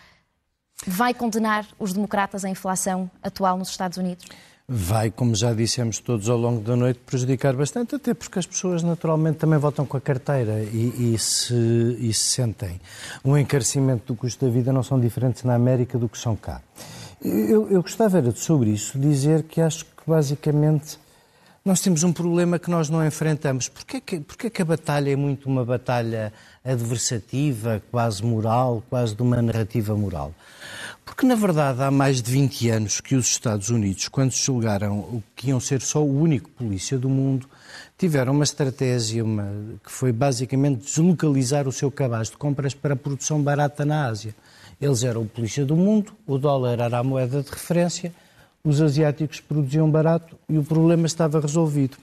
Vai 0.87 1.13
condenar 1.13 1.67
os 1.79 1.93
democratas 1.93 2.45
a 2.45 2.49
inflação 2.49 3.11
atual 3.23 3.59
nos 3.59 3.71
Estados 3.71 3.99
Unidos? 3.99 4.25
Vai, 4.67 5.11
como 5.11 5.35
já 5.35 5.53
dissemos 5.53 5.99
todos 5.99 6.31
ao 6.31 6.39
longo 6.39 6.63
da 6.63 6.75
noite, 6.75 6.99
prejudicar 7.05 7.55
bastante, 7.55 7.97
até 7.97 8.15
porque 8.15 8.39
as 8.39 8.47
pessoas 8.47 8.83
naturalmente 8.83 9.37
também 9.37 9.59
votam 9.59 9.85
com 9.85 9.97
a 9.97 10.01
carteira 10.01 10.63
e, 10.63 11.15
e, 11.15 11.19
se, 11.19 11.55
e 12.01 12.15
se 12.15 12.21
sentem 12.21 12.81
um 13.23 13.37
encarecimento 13.37 14.15
do 14.15 14.17
custo 14.17 14.43
da 14.47 14.51
vida 14.51 14.73
não 14.73 14.83
são 14.83 14.99
diferentes 14.99 15.43
na 15.43 15.55
América 15.55 15.99
do 15.99 16.09
que 16.09 16.17
são 16.17 16.35
cá. 16.35 16.63
Eu, 17.23 17.71
eu 17.71 17.83
gostava 17.83 18.17
era 18.17 18.33
de, 18.33 18.39
sobre 18.39 18.71
isso 18.71 18.99
dizer 18.99 19.43
que 19.43 19.61
acho 19.61 19.85
que 20.05 20.11
basicamente 20.11 20.99
nós 21.65 21.81
temos 21.81 22.03
um 22.03 22.13
problema 22.13 22.59
que 22.59 22.71
nós 22.71 22.91
não 22.91 23.05
enfrentamos. 23.05 23.71
Porquê 23.71 23.99
que, 23.99 24.21
porquê 24.21 24.51
que 24.51 24.61
a 24.61 24.65
batalha 24.67 25.11
é 25.11 25.17
muito 25.17 25.49
uma 25.49 25.65
batalha 25.65 26.31
adversativa, 26.63 27.83
quase 27.91 28.23
moral, 28.23 28.85
quase 28.91 29.15
de 29.15 29.23
uma 29.23 29.41
narrativa 29.41 29.97
moral? 29.97 30.35
Porque, 31.07 31.25
na 31.25 31.35
verdade, 31.35 31.83
há 31.83 31.91
mais 31.91 32.21
de 32.21 32.31
20 32.31 32.69
anos 32.69 33.01
que 33.01 33.15
os 33.15 33.27
Estados 33.27 33.71
Unidos, 33.71 34.09
quando 34.09 34.33
julgaram 34.33 34.99
o 34.99 35.23
que 35.35 35.49
iam 35.49 35.61
ser 35.61 35.81
só 35.81 36.03
o 36.03 36.21
único 36.21 36.51
polícia 36.51 36.99
do 36.99 37.09
mundo, 37.09 37.49
tiveram 37.97 38.35
uma 38.35 38.45
estratégia 38.45 39.25
uma, 39.25 39.51
que 39.83 39.91
foi 39.91 40.13
basicamente 40.13 40.85
deslocalizar 40.85 41.67
o 41.67 41.73
seu 41.73 41.91
cabaz 41.91 42.29
de 42.29 42.37
compras 42.37 42.75
para 42.75 42.93
a 42.93 42.97
produção 42.97 43.43
barata 43.43 43.87
na 43.87 44.07
Ásia. 44.07 44.35
Eles 44.79 45.03
eram 45.03 45.23
o 45.23 45.27
polícia 45.27 45.65
do 45.65 45.77
mundo, 45.77 46.13
o 46.27 46.37
dólar 46.37 46.79
era 46.79 46.99
a 46.99 47.03
moeda 47.03 47.43
de 47.43 47.51
referência, 47.51 48.13
os 48.67 48.81
asiáticos 48.81 49.41
produziam 49.41 49.91
barato 49.91 50.39
e 50.49 50.57
o 50.57 50.65
problema 50.65 51.07
estava 51.07 51.39
resolvido. 51.39 51.99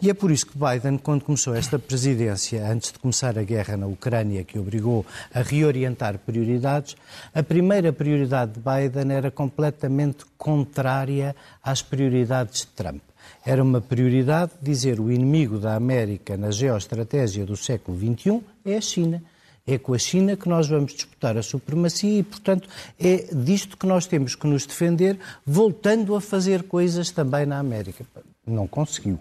E 0.00 0.08
é 0.08 0.14
por 0.14 0.30
isso 0.30 0.46
que 0.46 0.56
Biden, 0.56 0.98
quando 0.98 1.24
começou 1.24 1.52
esta 1.52 1.80
presidência, 1.80 2.64
antes 2.70 2.92
de 2.92 2.98
começar 3.00 3.36
a 3.36 3.42
guerra 3.42 3.76
na 3.76 3.88
Ucrânia, 3.88 4.44
que 4.44 4.56
obrigou 4.56 5.04
a 5.34 5.42
reorientar 5.42 6.16
prioridades, 6.18 6.96
a 7.34 7.42
primeira 7.42 7.92
prioridade 7.92 8.52
de 8.52 8.60
Biden 8.60 9.16
era 9.16 9.32
completamente 9.32 10.24
contrária 10.38 11.34
às 11.60 11.82
prioridades 11.82 12.60
de 12.60 12.66
Trump. 12.68 13.02
Era 13.44 13.60
uma 13.60 13.80
prioridade 13.80 14.52
dizer 14.62 15.00
o 15.00 15.10
inimigo 15.10 15.58
da 15.58 15.74
América 15.74 16.36
na 16.36 16.52
geoestratégia 16.52 17.44
do 17.44 17.56
século 17.56 17.98
XXI 17.98 18.40
é 18.64 18.76
a 18.76 18.80
China. 18.80 19.20
É 19.66 19.78
com 19.78 19.94
a 19.94 19.98
China 19.98 20.36
que 20.36 20.48
nós 20.48 20.68
vamos 20.68 20.94
disputar 20.94 21.36
a 21.36 21.42
supremacia 21.42 22.20
e, 22.20 22.22
portanto, 22.22 22.68
é 22.98 23.26
disto 23.34 23.76
que 23.76 23.86
nós 23.86 24.06
temos 24.06 24.34
que 24.34 24.46
nos 24.46 24.64
defender, 24.64 25.18
voltando 25.44 26.14
a 26.14 26.20
fazer 26.20 26.62
coisas 26.62 27.10
também 27.10 27.44
na 27.44 27.58
América. 27.58 28.06
Não 28.46 28.68
conseguiu. 28.68 29.18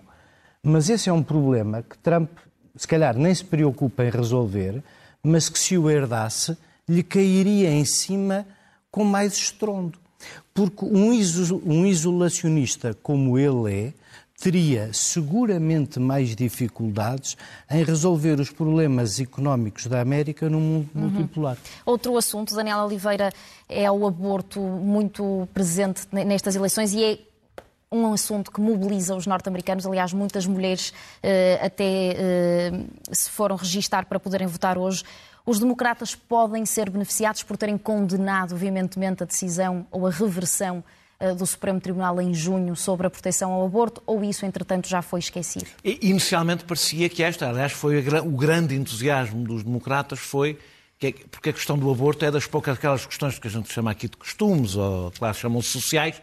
Mas 0.62 0.90
esse 0.90 1.10
é 1.10 1.14
um 1.14 1.24
problema 1.24 1.82
que 1.82 1.98
Trump, 1.98 2.30
se 2.76 2.88
calhar, 2.88 3.18
nem 3.18 3.34
se 3.34 3.44
preocupa 3.44 4.04
em 4.06 4.10
resolver, 4.10 4.84
mas 5.24 5.50
que, 5.50 5.58
se 5.58 5.78
o 5.78 5.90
herdasse, 5.90 6.56
lhe 6.88 7.02
cairia 7.02 7.72
em 7.72 7.86
cima 7.86 8.46
com 8.92 9.04
mais 9.04 9.34
estrondo. 9.34 9.98
Porque 10.54 10.86
um, 10.86 11.86
isolacionista 11.86 12.96
como 13.02 13.38
ele 13.38 13.88
é, 13.88 13.94
teria 14.40 14.92
seguramente 14.94 16.00
mais 16.00 16.36
dificuldades 16.36 17.38
em 17.70 17.84
resolver 17.84 18.40
os 18.40 18.50
problemas 18.50 19.20
económicos 19.20 19.88
da 19.88 20.02
América 20.02 20.50
no 20.50 20.60
mundo 20.60 20.90
uhum. 20.94 21.02
multipolar. 21.02 21.58
Outro 21.86 22.18
assunto, 22.18 22.54
Daniela 22.54 22.86
Oliveira, 22.86 23.32
é 23.68 23.90
o 23.90 24.06
aborto 24.06 24.60
muito 24.60 25.48
presente 25.54 26.08
nestas 26.12 26.56
eleições 26.56 26.94
e 26.94 27.04
é 27.04 27.20
um 27.92 28.12
assunto 28.12 28.52
que 28.52 28.60
mobiliza 28.60 29.16
os 29.16 29.26
norte-americanos. 29.26 29.86
Aliás, 29.86 30.12
muitas 30.12 30.46
mulheres 30.46 30.94
eh, 31.24 31.60
até 31.62 32.14
eh, 32.18 32.72
se 33.12 33.30
foram 33.30 33.56
registar 33.56 34.06
para 34.06 34.20
poderem 34.20 34.48
votar 34.48 34.78
hoje. 34.78 35.04
Os 35.46 35.60
democratas 35.60 36.16
podem 36.16 36.66
ser 36.66 36.90
beneficiados 36.90 37.44
por 37.44 37.56
terem 37.56 37.78
condenado 37.78 38.56
veementemente 38.56 39.24
a 39.24 39.26
decisão 39.26 39.86
ou 39.92 40.08
a 40.08 40.10
reversão 40.10 40.84
do 41.38 41.46
Supremo 41.46 41.80
Tribunal 41.80 42.22
em 42.22 42.34
junho 42.34 42.76
sobre 42.76 43.08
a 43.08 43.10
proteção 43.10 43.52
ao 43.52 43.66
aborto, 43.66 44.02
ou 44.06 44.24
isso, 44.24 44.46
entretanto, 44.46 44.88
já 44.88 45.02
foi 45.02 45.20
esquecido? 45.20 45.68
Inicialmente 45.84 46.66
parecia 46.66 47.08
que 47.10 47.24
esta, 47.24 47.50
aliás, 47.50 47.72
foi 47.72 48.00
o 48.00 48.32
grande 48.32 48.76
entusiasmo 48.76 49.44
dos 49.44 49.64
democratas, 49.64 50.20
foi 50.20 50.58
que, 51.00 51.14
porque 51.30 51.50
a 51.50 51.54
questão 51.54 51.78
do 51.78 51.90
aborto 51.90 52.26
é 52.26 52.32
das 52.32 52.48
poucas 52.48 52.78
aquelas 52.78 53.06
questões 53.06 53.40
que 53.40 53.48
a 53.48 53.52
gente 53.52 53.72
chama 53.72 53.92
aqui 53.92 54.08
de 54.08 54.18
costumes, 54.18 54.76
ou 54.76 55.12
que 55.12 55.24
lá 55.24 55.34
chamam 55.34 55.62
sociais, 55.62 56.22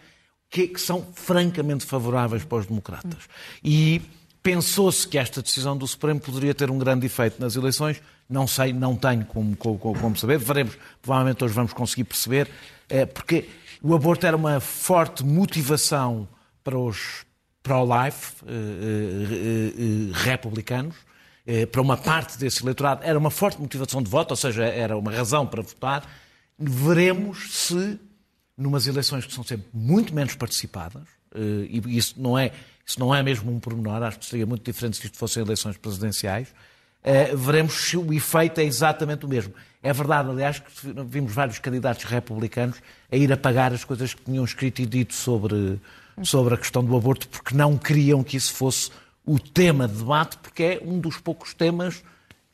que, 0.50 0.68
que 0.68 0.80
são 0.80 1.06
francamente 1.14 1.86
favoráveis 1.86 2.44
para 2.44 2.58
os 2.58 2.66
democratas. 2.66 3.20
E 3.64 4.02
pensou-se 4.42 5.06
que 5.06 5.16
esta 5.16 5.40
decisão 5.40 5.76
do 5.76 5.86
Supremo 5.86 6.20
poderia 6.20 6.54
ter 6.54 6.70
um 6.70 6.78
grande 6.78 7.06
efeito 7.06 7.40
nas 7.40 7.56
eleições. 7.56 8.02
Não 8.28 8.46
sei, 8.46 8.72
não 8.72 8.96
tenho 8.96 9.24
como, 9.24 9.56
como, 9.56 9.78
como 9.78 10.16
saber. 10.16 10.38
Veremos, 10.38 10.76
provavelmente 11.00 11.42
hoje 11.44 11.54
vamos 11.54 11.72
conseguir 11.72 12.04
perceber, 12.04 12.48
é, 12.88 13.06
porque 13.06 13.48
o 13.82 13.94
aborto 13.94 14.26
era 14.26 14.36
uma 14.36 14.60
forte 14.60 15.24
motivação 15.24 16.28
para 16.62 16.78
os 16.78 17.24
pro-life 17.62 18.34
eh, 18.46 18.50
eh, 18.50 19.72
eh, 19.78 20.10
republicanos, 20.12 20.96
para 21.72 21.82
uma 21.82 21.96
parte 21.96 22.38
desse 22.38 22.62
eleitorado, 22.62 23.02
era 23.02 23.18
uma 23.18 23.30
forte 23.30 23.60
motivação 23.60 24.00
de 24.00 24.08
voto, 24.08 24.30
ou 24.30 24.36
seja, 24.36 24.64
era 24.64 24.96
uma 24.96 25.10
razão 25.10 25.44
para 25.44 25.60
votar. 25.60 26.08
Veremos 26.56 27.52
se, 27.52 27.98
numas 28.56 28.86
eleições 28.86 29.26
que 29.26 29.34
são 29.34 29.42
sempre 29.42 29.66
muito 29.74 30.14
menos 30.14 30.36
participadas, 30.36 31.02
e 31.34 31.98
isso 31.98 32.14
não 32.16 32.38
é, 32.38 32.52
isso 32.86 33.00
não 33.00 33.12
é 33.12 33.24
mesmo 33.24 33.50
um 33.50 33.58
pormenor, 33.58 34.04
acho 34.04 34.20
que 34.20 34.26
seria 34.26 34.46
muito 34.46 34.64
diferente 34.64 34.98
se 34.98 35.06
isto 35.06 35.18
fossem 35.18 35.42
eleições 35.42 35.76
presidenciais, 35.76 36.54
veremos 37.36 37.74
se 37.74 37.96
o 37.96 38.12
efeito 38.12 38.60
é 38.60 38.64
exatamente 38.64 39.26
o 39.26 39.28
mesmo. 39.28 39.52
É 39.82 39.92
verdade, 39.92 40.30
aliás, 40.30 40.60
que 40.60 40.70
vimos 41.06 41.32
vários 41.32 41.58
candidatos 41.58 42.04
republicanos 42.04 42.76
a 43.10 43.16
ir 43.16 43.32
apagar 43.32 43.72
as 43.72 43.84
coisas 43.84 44.14
que 44.14 44.22
tinham 44.22 44.44
escrito 44.44 44.80
e 44.80 44.86
dito 44.86 45.12
sobre, 45.12 45.80
sobre 46.22 46.54
a 46.54 46.56
questão 46.56 46.84
do 46.84 46.96
aborto, 46.96 47.28
porque 47.28 47.54
não 47.54 47.76
queriam 47.76 48.22
que 48.22 48.36
isso 48.36 48.54
fosse 48.54 48.90
o 49.26 49.38
tema 49.38 49.88
de 49.88 49.94
debate, 49.94 50.36
porque 50.38 50.62
é 50.62 50.82
um 50.84 51.00
dos 51.00 51.18
poucos 51.18 51.52
temas 51.52 52.02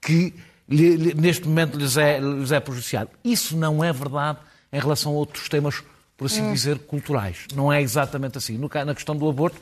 que 0.01 0.35
neste 0.69 1.47
momento 1.47 1.79
lhes 1.79 1.97
é, 1.97 2.19
lhes 2.19 2.53
é 2.53 2.61
prejudiciado. 2.61 3.11
Isso 3.23 3.57
não 3.57 3.83
é 3.83 3.93
verdade 3.93 4.39
em 4.73 4.79
relação 4.79 5.13
a 5.13 5.15
outros 5.17 5.49
temas, 5.49 5.83
por 6.17 6.27
assim 6.27 6.43
hum. 6.43 6.53
dizer, 6.53 6.79
culturais. 6.81 7.47
Não 7.55 7.73
é 7.73 7.81
exatamente 7.81 8.39
assim. 8.39 8.57
No, 8.59 8.71
na 8.87 8.95
questão 8.95 9.17
do 9.17 9.29
aborto, 9.29 9.61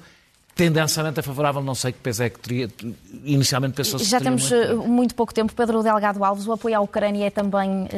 tendencialmente 0.57 1.21
é 1.21 1.23
favorável, 1.23 1.63
não 1.63 1.75
sei 1.75 1.93
que 1.93 1.99
peso 1.99 2.23
é 2.23 2.31
que 2.31 2.41
teria, 2.41 2.71
inicialmente 3.23 3.75
pensou-se 3.75 4.07
Já 4.07 4.19
temos 4.19 4.51
muito, 4.51 4.55
eh, 4.55 4.75
muito, 4.75 5.15
pouco 5.15 5.35
tempo, 5.35 5.53
Pedro 5.55 5.83
Delgado 5.83 6.25
Alves, 6.25 6.47
o 6.47 6.53
apoio 6.53 6.79
à 6.79 6.81
Ucrânia 6.81 7.27
é 7.27 7.31
também 7.31 7.85
uh, 7.85 7.89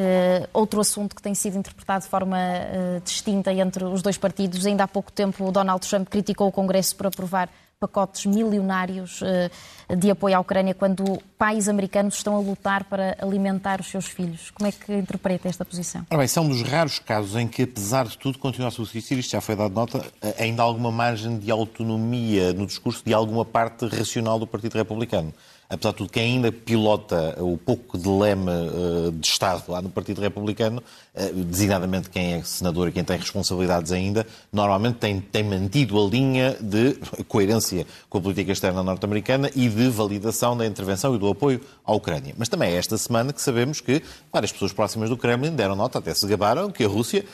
outro 0.53 0.81
assunto 0.81 1.15
que 1.15 1.23
tem 1.23 1.37
sido 1.37 1.57
interpretado 1.57 2.03
de 2.03 2.11
forma 2.11 2.37
uh, 2.37 3.01
distinta 3.05 3.53
entre 3.53 3.85
os 3.85 4.03
dois 4.03 4.19
partidos. 4.19 4.67
Ainda 4.67 4.83
há 4.83 4.89
pouco 4.89 5.13
tempo 5.13 5.47
o 5.47 5.53
Donald 5.53 5.89
Trump 5.89 6.09
criticou 6.09 6.49
o 6.49 6.53
Congresso 6.53 6.97
por 6.97 7.07
aprovar 7.07 7.49
pacotes 7.81 8.27
milionários 8.27 9.23
uh, 9.23 9.97
de 9.97 10.11
apoio 10.11 10.37
à 10.37 10.41
Ucrânia 10.41 10.75
quando 10.75 11.23
pais 11.39 11.69
americanos 11.69 12.17
estão 12.17 12.35
a 12.35 12.41
lutar 12.41 12.85
para 12.85 13.17
alimentar 13.21 13.81
os 13.81 13.87
seus 13.87 14.07
filhos. 14.07 14.51
Como 14.51 14.69
é 14.69 14.73
que 14.73 14.93
interpreta 14.93 15.49
esta 15.49 15.65
posição? 15.65 16.05
Ora 16.11 16.19
bem, 16.19 16.27
são 16.27 16.45
um 16.45 16.49
dos 16.49 16.63
raros 16.63 16.99
casos 16.99 17.37
em 17.37 17.47
que, 17.47 17.63
apesar 17.63 18.07
de 18.07 18.19
tudo, 18.19 18.37
continua 18.39 18.69
a 18.69 18.73
subsistir, 18.73 19.17
isto 19.19 19.31
já 19.31 19.41
foi 19.41 19.55
dado 19.55 19.73
nota, 19.73 20.05
eh, 20.21 20.35
ainda 20.41 20.63
alguma 20.63 20.91
margem 20.91 21.39
de 21.39 21.53
autonomia 21.53 22.53
no 22.53 22.67
discurso 22.67 23.05
de 23.05 23.15
alguma 23.15 23.45
parte 23.45 23.87
racional 23.87 24.41
do 24.41 24.47
Partido 24.47 24.75
Republicano 24.75 25.33
apesar 25.69 25.91
de 25.91 25.97
tudo, 25.99 26.11
quem 26.11 26.37
ainda 26.37 26.51
pilota 26.51 27.37
o 27.43 27.59
pouco 27.59 27.99
de 27.99 28.09
leme 28.09 28.51
uh, 28.51 29.13
de 29.13 29.27
Estado 29.27 29.65
lá 29.69 29.83
no 29.83 29.91
Partido 29.91 30.21
Republicano, 30.21 30.83
uh, 31.15 31.45
designadamente 31.45 32.09
quem 32.09 32.35
é 32.35 32.43
senador 32.43 32.89
e 32.89 32.93
quem 32.93 33.05
tem 33.05 33.19
responsabilidades 33.19 33.93
ainda, 33.93 34.27
normalmente 34.53 34.97
tem, 34.97 35.21
tem 35.21 35.43
mantido 35.43 36.03
a 36.03 36.09
linha 36.09 36.57
de 36.61 36.95
coerência 37.29 37.87
com 38.09 38.19
a 38.19 38.21
política 38.21 38.53
externa 38.53 38.83
norte-americana 38.83 39.51
e 39.55 39.69
de 39.69 39.89
validação 39.89 40.57
da 40.57 40.65
intervenção 40.65 41.15
e 41.15 41.19
do 41.19 41.29
apoio 41.29 41.61
à 41.85 41.93
Ucrânia. 41.95 42.35
Mas 42.39 42.49
também 42.49 42.73
é 42.73 42.77
esta 42.77 42.97
semana 42.97 43.33
que 43.33 43.43
sabemos 43.43 43.81
que 43.81 44.03
várias 44.33 44.53
pessoas 44.53 44.73
próximas 44.73 45.11
do 45.11 45.17
Kremlin 45.17 45.55
deram 45.55 45.77
nota, 45.77 45.99
até 45.99 46.15
se 46.15 46.27
gabaram, 46.27 46.71
que 46.71 46.85
a 46.85 46.89
Rússia 46.89 47.25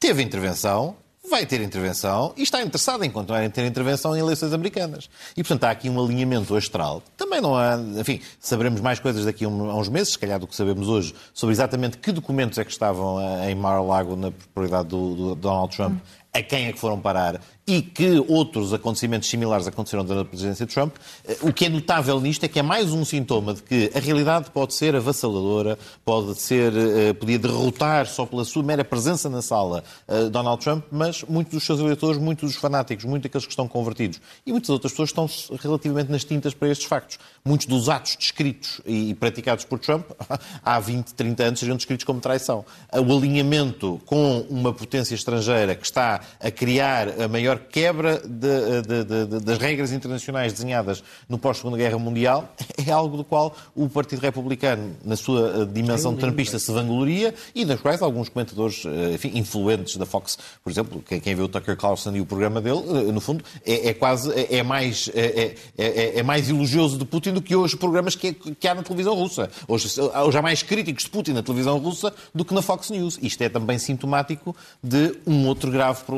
teve 0.00 0.22
intervenção 0.22 0.96
vai 1.34 1.44
ter 1.44 1.60
intervenção 1.60 2.32
e 2.36 2.44
está 2.44 2.62
interessado 2.62 3.02
em 3.02 3.10
continuar 3.10 3.42
a 3.42 3.50
ter 3.50 3.66
intervenção 3.66 4.16
em 4.16 4.20
eleições 4.20 4.52
americanas. 4.52 5.10
E, 5.36 5.42
portanto, 5.42 5.64
há 5.64 5.70
aqui 5.70 5.90
um 5.90 6.00
alinhamento 6.00 6.54
astral. 6.54 7.02
Também 7.16 7.40
não 7.40 7.56
há, 7.56 7.76
enfim, 7.98 8.20
saberemos 8.38 8.80
mais 8.80 9.00
coisas 9.00 9.24
daqui 9.24 9.44
a 9.44 9.48
uns 9.48 9.88
meses, 9.88 10.12
se 10.12 10.18
calhar 10.18 10.38
do 10.38 10.46
que 10.46 10.54
sabemos 10.54 10.86
hoje, 10.88 11.12
sobre 11.32 11.52
exatamente 11.52 11.98
que 11.98 12.12
documentos 12.12 12.56
é 12.56 12.64
que 12.64 12.70
estavam 12.70 13.20
eh, 13.20 13.50
em 13.50 13.54
Mar-a-Lago 13.56 14.14
na 14.14 14.30
propriedade 14.30 14.90
do, 14.90 15.14
do 15.16 15.34
Donald 15.34 15.74
Trump 15.74 16.00
a 16.34 16.42
quem 16.42 16.66
é 16.66 16.72
que 16.72 16.80
foram 16.80 17.00
parar 17.00 17.40
e 17.66 17.80
que 17.80 18.22
outros 18.28 18.74
acontecimentos 18.74 19.28
similares 19.28 19.66
aconteceram 19.66 20.04
durante 20.04 20.26
a 20.26 20.28
presidência 20.28 20.66
de 20.66 20.74
Trump. 20.74 20.94
Eh, 21.26 21.38
o 21.40 21.52
que 21.52 21.64
é 21.64 21.68
notável 21.68 22.20
nisto 22.20 22.44
é 22.44 22.48
que 22.48 22.58
é 22.58 22.62
mais 22.62 22.92
um 22.92 23.04
sintoma 23.04 23.54
de 23.54 23.62
que 23.62 23.90
a 23.94 24.00
realidade 24.00 24.50
pode 24.50 24.74
ser 24.74 24.94
avassaladora, 24.94 25.78
pode 26.04 26.38
ser, 26.38 26.72
eh, 26.76 27.12
podia 27.14 27.38
derrotar 27.38 28.06
só 28.06 28.26
pela 28.26 28.44
sua 28.44 28.62
mera 28.62 28.84
presença 28.84 29.30
na 29.30 29.40
sala 29.40 29.82
eh, 30.06 30.28
Donald 30.28 30.62
Trump, 30.62 30.84
mas 30.90 31.22
muitos 31.22 31.54
dos 31.54 31.64
seus 31.64 31.80
eleitores, 31.80 32.20
muitos 32.20 32.50
dos 32.50 32.60
fanáticos, 32.60 33.04
muitos 33.06 33.22
daqueles 33.22 33.46
que 33.46 33.52
estão 33.52 33.66
convertidos 33.66 34.20
e 34.44 34.52
muitas 34.52 34.68
outras 34.68 34.92
pessoas 34.92 35.08
estão 35.08 35.58
relativamente 35.58 36.10
nas 36.10 36.24
tintas 36.24 36.52
para 36.52 36.68
estes 36.68 36.86
factos. 36.86 37.18
Muitos 37.44 37.66
dos 37.66 37.88
atos 37.88 38.16
descritos 38.16 38.80
e 38.84 39.14
praticados 39.14 39.64
por 39.64 39.78
Trump 39.78 40.04
há 40.62 40.80
20, 40.80 41.14
30 41.14 41.42
anos 41.42 41.60
seriam 41.60 41.76
descritos 41.76 42.04
como 42.04 42.20
traição. 42.20 42.64
O 42.92 43.16
alinhamento 43.16 44.00
com 44.04 44.40
uma 44.50 44.72
potência 44.72 45.14
estrangeira 45.14 45.74
que 45.74 45.84
está 45.84 46.20
a 46.40 46.50
criar 46.50 47.20
a 47.20 47.28
maior 47.28 47.58
quebra 47.58 48.20
de, 48.24 48.82
de, 48.82 49.26
de, 49.26 49.40
das 49.40 49.58
regras 49.58 49.92
internacionais 49.92 50.52
desenhadas 50.52 51.02
no 51.28 51.38
pós-Segunda 51.38 51.76
Guerra 51.76 51.98
Mundial 51.98 52.54
é 52.86 52.90
algo 52.90 53.16
do 53.16 53.24
qual 53.24 53.54
o 53.74 53.88
Partido 53.88 54.20
Republicano, 54.20 54.94
na 55.04 55.16
sua 55.16 55.62
eh, 55.62 55.64
dimensão 55.66 56.14
trumpista, 56.16 56.58
se 56.58 56.70
vangloria 56.72 57.34
e 57.54 57.64
das 57.64 57.80
quais 57.80 58.02
alguns 58.02 58.28
comentadores 58.28 58.84
eh, 58.86 59.14
enfim, 59.14 59.32
influentes 59.34 59.96
da 59.96 60.06
Fox, 60.06 60.38
por 60.62 60.70
exemplo, 60.70 61.02
quem 61.02 61.34
vê 61.34 61.42
o 61.42 61.48
Tucker 61.48 61.76
Carlson 61.76 62.14
e 62.16 62.20
o 62.20 62.26
programa 62.26 62.60
dele, 62.60 62.82
eh, 62.88 63.12
no 63.12 63.20
fundo, 63.20 63.44
é, 63.64 63.88
é 63.88 63.94
quase 63.94 64.32
é, 64.32 64.56
é 64.56 64.62
mais, 64.62 65.10
é, 65.14 65.54
é, 65.76 66.18
é, 66.18 66.22
mais 66.22 66.48
elogioso 66.48 66.98
de 66.98 67.04
Putin 67.04 67.32
do 67.32 67.42
que 67.42 67.54
hoje 67.54 67.76
programas 67.76 68.14
que, 68.14 68.32
que 68.32 68.68
há 68.68 68.74
na 68.74 68.82
televisão 68.82 69.14
russa. 69.14 69.50
Hoje, 69.66 69.88
hoje 70.00 70.38
há 70.38 70.42
mais 70.42 70.62
críticos 70.62 71.04
de 71.04 71.10
Putin 71.10 71.32
na 71.32 71.42
televisão 71.42 71.78
russa 71.78 72.12
do 72.34 72.44
que 72.44 72.54
na 72.54 72.62
Fox 72.62 72.90
News. 72.90 73.18
Isto 73.22 73.42
é 73.42 73.48
também 73.48 73.78
sintomático 73.78 74.54
de 74.82 75.14
um 75.26 75.46
outro 75.46 75.70
grave 75.70 76.02
problema, 76.04 76.13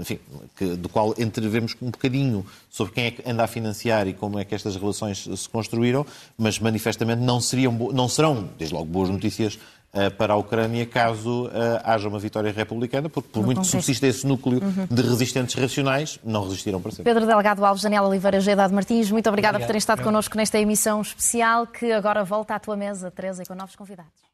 enfim, 0.00 0.18
que, 0.56 0.76
do 0.76 0.88
qual 0.88 1.14
entrevemos 1.18 1.76
um 1.80 1.90
bocadinho 1.90 2.44
sobre 2.68 2.92
quem 2.92 3.04
é 3.06 3.10
que 3.10 3.30
anda 3.30 3.44
a 3.44 3.46
financiar 3.46 4.06
e 4.06 4.12
como 4.12 4.38
é 4.38 4.44
que 4.44 4.54
estas 4.54 4.76
relações 4.76 5.28
se 5.36 5.48
construíram, 5.48 6.06
mas 6.36 6.58
manifestamente 6.58 7.22
não, 7.22 7.40
seriam, 7.40 7.72
não 7.72 8.08
serão, 8.08 8.48
desde 8.58 8.74
logo, 8.74 8.86
boas 8.86 9.08
notícias 9.08 9.54
uh, 9.94 10.10
para 10.16 10.34
a 10.34 10.36
Ucrânia 10.36 10.86
caso 10.86 11.50
haja 11.84 12.08
uma 12.08 12.18
vitória 12.18 12.52
republicana, 12.52 13.08
porque 13.08 13.28
por 13.28 13.44
muito 13.44 13.60
que 13.60 13.66
subsista 13.66 14.06
esse 14.06 14.26
núcleo 14.26 14.62
uhum. 14.62 14.86
de 14.90 15.02
resistentes 15.02 15.54
racionais, 15.54 16.18
não 16.24 16.44
resistiram 16.44 16.80
para 16.80 16.90
sempre. 16.90 17.04
Pedro 17.04 17.26
Delgado 17.26 17.64
Alves, 17.64 17.82
Daniela 17.82 18.08
Oliveira, 18.08 18.40
Gedade 18.40 18.72
Martins, 18.72 19.10
muito 19.10 19.28
obrigada 19.28 19.56
Obrigado. 19.56 19.66
por 19.66 19.66
terem 19.66 19.78
estado 19.78 20.02
connosco 20.02 20.36
nesta 20.36 20.58
emissão 20.58 21.00
especial 21.00 21.66
que 21.66 21.92
agora 21.92 22.24
volta 22.24 22.54
à 22.54 22.58
tua 22.58 22.76
mesa, 22.76 23.10
Teresa, 23.10 23.42
e 23.42 23.46
com 23.46 23.54
novos 23.54 23.76
convidados. 23.76 24.30